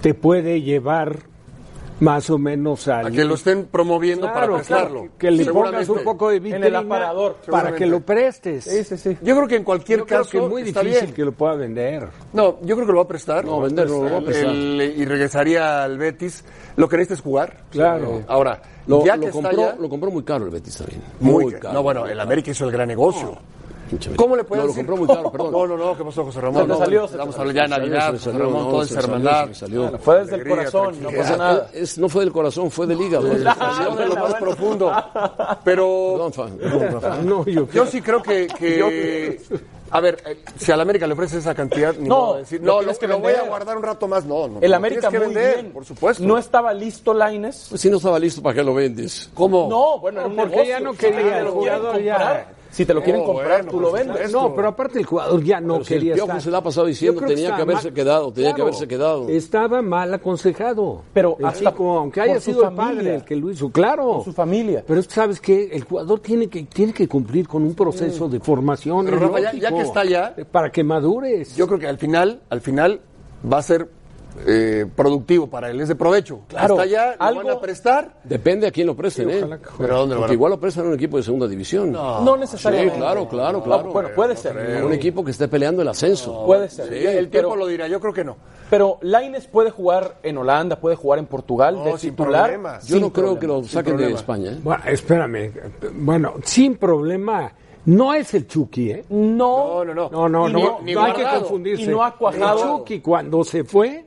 [0.00, 1.20] te puede llevar
[2.00, 3.06] más o menos al...
[3.06, 5.00] A que lo estén promoviendo para prestarlo.
[5.00, 8.64] claro, que le pongas un poco de En el vitrina aparador, para que lo prestes.
[8.64, 9.16] Sí, sí, sí.
[9.22, 11.14] Yo creo que en cualquier Yo creo caso que es muy está difícil bien.
[11.14, 12.08] que lo pueda vender.
[12.32, 13.44] No, yo creo que lo va a prestar.
[13.44, 14.50] No, vender no lo va a prestar.
[14.50, 16.44] El- y regresaría al Betis.
[16.76, 17.56] Lo que necesita es jugar.
[17.70, 18.18] Claro.
[18.18, 20.76] Eh, Ahora, Lo, ya lo que compró, está ya, lo compró muy caro el Betis
[20.76, 21.02] también.
[21.20, 21.72] muy, caro.
[21.74, 23.36] No, bueno, el América hizo el gran negocio.
[24.16, 25.52] ¿Cómo le puedes No, lo compró muy caro, perdón.
[25.52, 26.62] No, no, no, ¿qué pasó, José Ramón?
[26.62, 28.68] Se No, salió, se Vamos me a hablar ya de Navidad, José salió, Ramón, no,
[28.70, 29.48] todo es hermandad.
[29.52, 29.98] salió.
[29.98, 31.70] Fue desde el corazón, no pasa nada.
[31.72, 33.24] Es- no fue del corazón, fue del hígado.
[33.28, 33.38] De
[34.06, 34.92] lo más profundo.
[35.64, 37.16] Pero Perdón, Fa- perdón, Rafa.
[37.22, 38.46] No, yo, yo sí creo que...
[38.46, 39.40] que-
[39.88, 42.82] a ver, eh, si al América le ofreces esa cantidad, ni No, de decir, lo
[42.82, 44.24] no, que lo voy a guardar un rato más.
[44.24, 44.58] No, no.
[44.60, 45.72] El América que muy vender, bien.
[45.72, 46.24] por supuesto.
[46.24, 47.66] No estaba listo Laines.
[47.68, 49.30] Pues si no estaba listo, ¿para qué lo vendes?
[49.32, 49.68] ¿Cómo?
[49.70, 50.64] No, bueno, un porque negocio.
[50.72, 53.90] ya no quería, el jugador ya- Si te lo quieren Oh, comprar, bueno, tú lo
[53.90, 54.30] vendes.
[54.30, 56.42] No, pero aparte el jugador ya no Pero si el quería Piojo estar.
[56.42, 59.28] se la ha pasado diciendo, tenía que haberse mal- quedado, tenía que haberse quedado.
[59.30, 61.02] Estaba mal aconsejado.
[61.14, 62.84] Pero El hasta chico, aunque haya sido el familia.
[63.02, 64.20] padre el que lo hizo, claro.
[64.22, 64.84] Su familia.
[64.86, 68.28] Pero es que, sabes que el jugador tiene que tiene que cumplir con un proceso
[68.28, 69.06] de formación.
[69.06, 71.56] Pero, Rafa, ya- ya que está allá- para que madures.
[71.56, 73.00] Yo creo que al final, al final
[73.50, 73.88] va a ser
[74.46, 76.40] eh, productivo para él, es de provecho.
[76.48, 78.14] Claro, Está allá, lo algo- van a prestar.
[78.24, 79.38] Depende a quién lo presten, ¿eh?
[79.38, 79.82] ojalá que juegue.
[79.84, 81.92] Pero ¿a dónde lo van a igual lo prestan a un equipo de segunda división.
[81.92, 82.96] No Sí, necesariamente.
[82.98, 83.90] claro, claro, claro.
[83.92, 84.84] bueno, puede ser.
[84.84, 86.44] Un equipo que esté peleando el ascenso.
[86.44, 86.88] Puede ser.
[86.88, 88.36] Sí, el tiempo pero, lo dirá, yo creo que no.
[88.70, 92.42] pero Laines puede jugar en Holanda, puede jugar en Portugal, No, de sin titular.
[92.44, 92.86] problemas.
[92.88, 93.40] Yo no creo problema.
[93.40, 94.12] que lo saquen de.
[94.12, 94.58] España, ¿eh?
[94.62, 95.52] Bueno, espérame.
[95.94, 97.52] Bueno, sin problema.
[97.84, 99.04] No es el Chucky, ¿eh?
[99.10, 100.08] No, No, no, no.
[100.10, 100.58] No, no, no.
[100.58, 101.84] no- ni no hay que confundirse.
[101.84, 102.58] Y no ha cuajado.
[102.58, 104.04] El Chucky cuando se fue,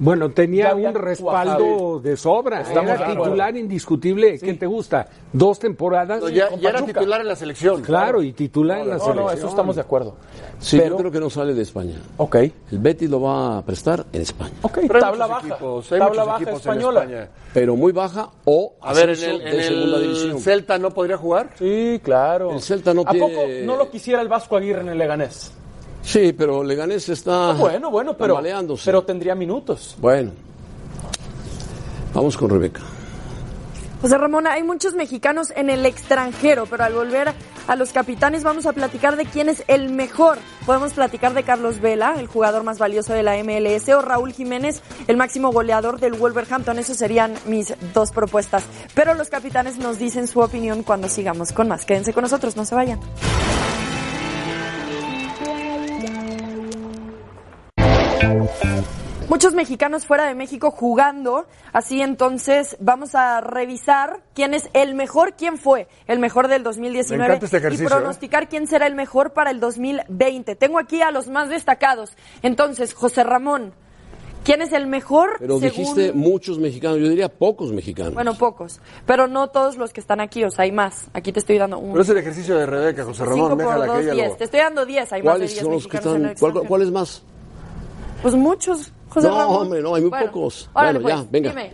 [0.00, 2.00] bueno, tenía un respaldo cuajado.
[2.00, 2.60] de sobra.
[2.62, 4.38] Estamos Era titular indiscutible.
[4.38, 5.06] ¿Qué te gusta?
[5.32, 6.20] Dos temporadas.
[6.20, 7.82] No, ya, con ya era titular en la selección.
[7.82, 9.26] Claro, y titular en la No, selección.
[9.26, 10.16] no, eso estamos de acuerdo.
[10.58, 11.96] Sí, Pero- yo creo que no sale de España.
[12.16, 12.34] Ok.
[12.36, 14.52] El Betis lo va a prestar en España.
[14.62, 15.46] Ok, Pero hay tabla baja.
[15.48, 17.00] equipos, hay tabla baja en española.
[17.04, 17.28] España.
[17.54, 20.40] Pero muy baja o A ver, en el, en de segunda el división.
[20.40, 21.50] Celta no podría jugar.
[21.58, 22.52] Sí, claro.
[22.52, 25.52] El Celta no ¿A tiene- poco no lo quisiera el Vasco Aguirre en el Leganés?
[26.02, 28.40] Sí, pero Leganés está Ah, bueno, bueno, pero,
[28.84, 29.96] pero tendría minutos.
[30.00, 30.32] Bueno,
[32.14, 32.80] vamos con Rebeca.
[34.00, 37.34] José Ramón, hay muchos mexicanos en el extranjero, pero al volver
[37.68, 40.38] a los capitanes vamos a platicar de quién es el mejor.
[40.64, 44.80] Podemos platicar de Carlos Vela, el jugador más valioso de la MLS, o Raúl Jiménez,
[45.06, 46.78] el máximo goleador del Wolverhampton.
[46.78, 48.64] Esas serían mis dos propuestas.
[48.94, 51.84] Pero los capitanes nos dicen su opinión cuando sigamos con más.
[51.84, 53.00] Quédense con nosotros, no se vayan.
[59.28, 65.34] Muchos mexicanos fuera de México jugando, así entonces vamos a revisar quién es el mejor,
[65.34, 68.96] quién fue el mejor del 2019 Me encanta este y ejercicio, pronosticar quién será el
[68.96, 70.56] mejor para el 2020.
[70.56, 72.10] Tengo aquí a los más destacados.
[72.42, 73.72] Entonces, José Ramón,
[74.42, 75.36] ¿quién es el mejor?
[75.38, 78.14] Pero según- dijiste muchos mexicanos, yo diría pocos mexicanos.
[78.14, 81.06] Bueno, pocos, pero no todos los que están aquí, o sea, hay más.
[81.14, 83.36] Aquí te estoy dando un Pero es el ejercicio de Rebeca, José Ramón.
[83.36, 84.28] 5 por Déjala que 2, ella 10.
[84.30, 84.36] lo...
[84.36, 86.30] Te estoy dando 10, hay más de ¿Cuáles 10 son los que mexicanos en el
[86.32, 86.40] están?
[86.40, 86.68] ¿cuál, extranjero.
[86.68, 87.22] ¿Cuáles más?
[88.22, 89.56] Pues muchos, José No, Ramón.
[89.62, 90.68] hombre, no, hay muy Bueno, pocos.
[90.74, 91.48] órale, Bueno, ya, pues, venga.
[91.50, 91.72] Dime,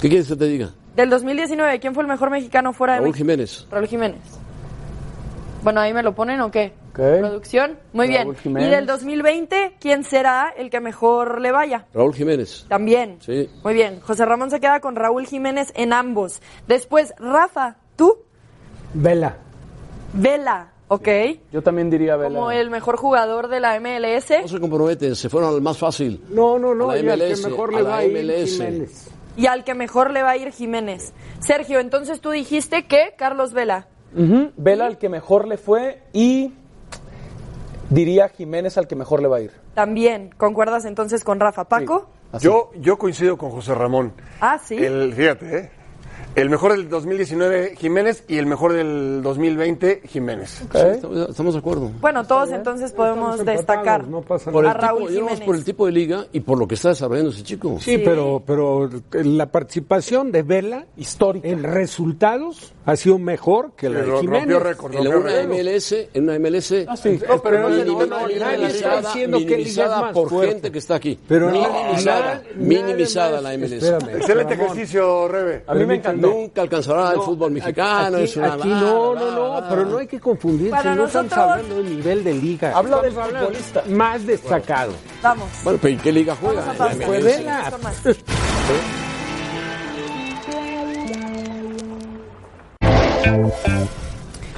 [0.00, 0.70] ¿Qué quieres que te diga?
[0.96, 3.18] del 2019, ¿quién fue el mejor mexicano fuera de Raúl México?
[3.24, 3.66] Jiménez.
[3.70, 4.20] Raúl Jiménez.
[5.64, 6.74] Bueno, ahí me lo ponen o qué?
[6.90, 6.98] Ok.
[7.20, 7.78] Producción.
[7.92, 8.36] Muy Raúl bien.
[8.36, 8.68] Jiménez.
[8.68, 11.86] Y del 2020, ¿quién será el que mejor le vaya?
[11.94, 12.66] Raúl Jiménez.
[12.68, 13.16] También.
[13.20, 13.50] Sí.
[13.64, 13.98] Muy bien.
[14.00, 16.40] José Ramón se queda con Raúl Jiménez en ambos.
[16.68, 18.18] Después, Rafa, tú,
[18.92, 19.36] Vela.
[20.12, 21.08] Vela, ¿ok?
[21.52, 22.38] Yo también diría Vela.
[22.38, 24.30] Como el mejor jugador de la MLS.
[24.42, 26.22] No se comprometen, se fueron al más fácil.
[26.30, 26.90] No, no, no.
[26.90, 28.50] A la y al que MLS, mejor le la va a ir MLS.
[28.50, 29.10] Jiménez.
[29.36, 31.12] Y al que mejor le va a ir Jiménez.
[31.40, 33.88] Sergio, entonces tú dijiste que Carlos Vela.
[34.56, 36.52] Vela el que mejor le fue y
[37.90, 39.50] diría Jiménez al que mejor le va a ir.
[39.74, 41.64] También, ¿concuerdas entonces con Rafa?
[41.64, 42.08] ¿Paco?
[42.40, 44.12] Yo, yo coincido con José Ramón.
[44.40, 44.76] Ah, sí.
[44.76, 45.70] El, fíjate, ¿eh?
[46.34, 50.62] El mejor del 2019, Jiménez, y el mejor del 2020, Jiménez.
[50.74, 51.92] Estamos, estamos de acuerdo.
[52.00, 55.40] Bueno, todos entonces podemos destacar Por el, a Raúl tipo, Jiménez.
[55.42, 57.78] por el tipo de liga y por lo que está desarrollando ese chico.
[57.80, 64.00] Sí, pero, pero la participación de Vela histórica en resultados ha sido mejor que la
[64.00, 64.60] de Jiménez.
[64.60, 65.42] récord, En una.
[65.44, 67.20] MLS, en una MLS Ah, sí.
[67.28, 70.52] no, pero no, minim- no, no, nadie está minimizada, diciendo que minimizada más por fuerte.
[70.54, 71.16] gente que está aquí.
[71.28, 73.72] Pero no, minimizada, nada- minimizada nada la MLS.
[73.84, 75.62] espérame, Excelente ejercicio, Rebe.
[75.68, 76.23] A mí me encantó.
[76.26, 78.16] Nunca alcanzará el No, fútbol mexicano.
[78.16, 80.70] Aquí, es una aquí no, no, no, pero no hay que confundirse.
[80.70, 82.72] Para no estamos nosotros- hablando del nivel de liga.
[82.76, 83.82] Habla del Estamos hablando futbolista.
[83.88, 84.92] Más destacado.
[85.22, 85.48] Vamos.
[85.62, 86.60] Bueno, pero ¿en qué liga juega?
[86.78, 87.74] Vamos a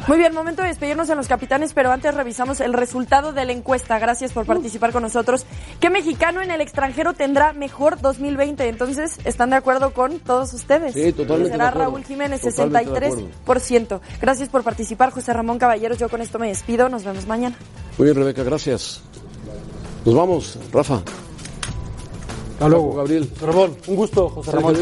[0.07, 3.51] Muy bien, momento de despedirnos en los capitanes, pero antes revisamos el resultado de la
[3.51, 3.99] encuesta.
[3.99, 5.45] Gracias por participar con nosotros.
[5.81, 8.69] ¿Qué mexicano en el extranjero tendrá mejor 2020?
[8.69, 10.95] Entonces, ¿están de acuerdo con todos ustedes?
[10.95, 11.91] Sí, totalmente Será de acuerdo.
[11.91, 14.01] Raúl Jiménez, Totalmente de 63%.
[14.21, 15.99] Gracias por participar, José Ramón Caballeros.
[15.99, 16.89] Yo con esto me despido.
[16.89, 17.57] Nos vemos mañana.
[17.99, 19.03] Muy bien, Rebeca, gracias.
[20.05, 21.03] Nos vamos, Rafa.
[22.53, 22.95] Hasta luego.
[22.95, 23.29] Gabriel.
[23.41, 24.77] Ramón, un gusto, José Ramón.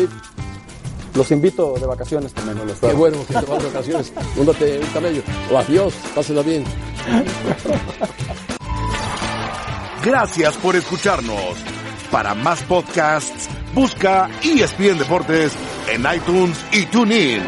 [1.15, 2.67] Los invito de vacaciones también.
[2.67, 4.13] los Qué bueno que te vas de vacaciones.
[4.37, 5.23] Múndate un camello.
[5.51, 6.65] O adiós, pásela bien.
[10.05, 11.57] Gracias por escucharnos.
[12.11, 15.53] Para más podcasts, busca ESPN Deportes
[15.89, 17.43] en iTunes y TuneIn.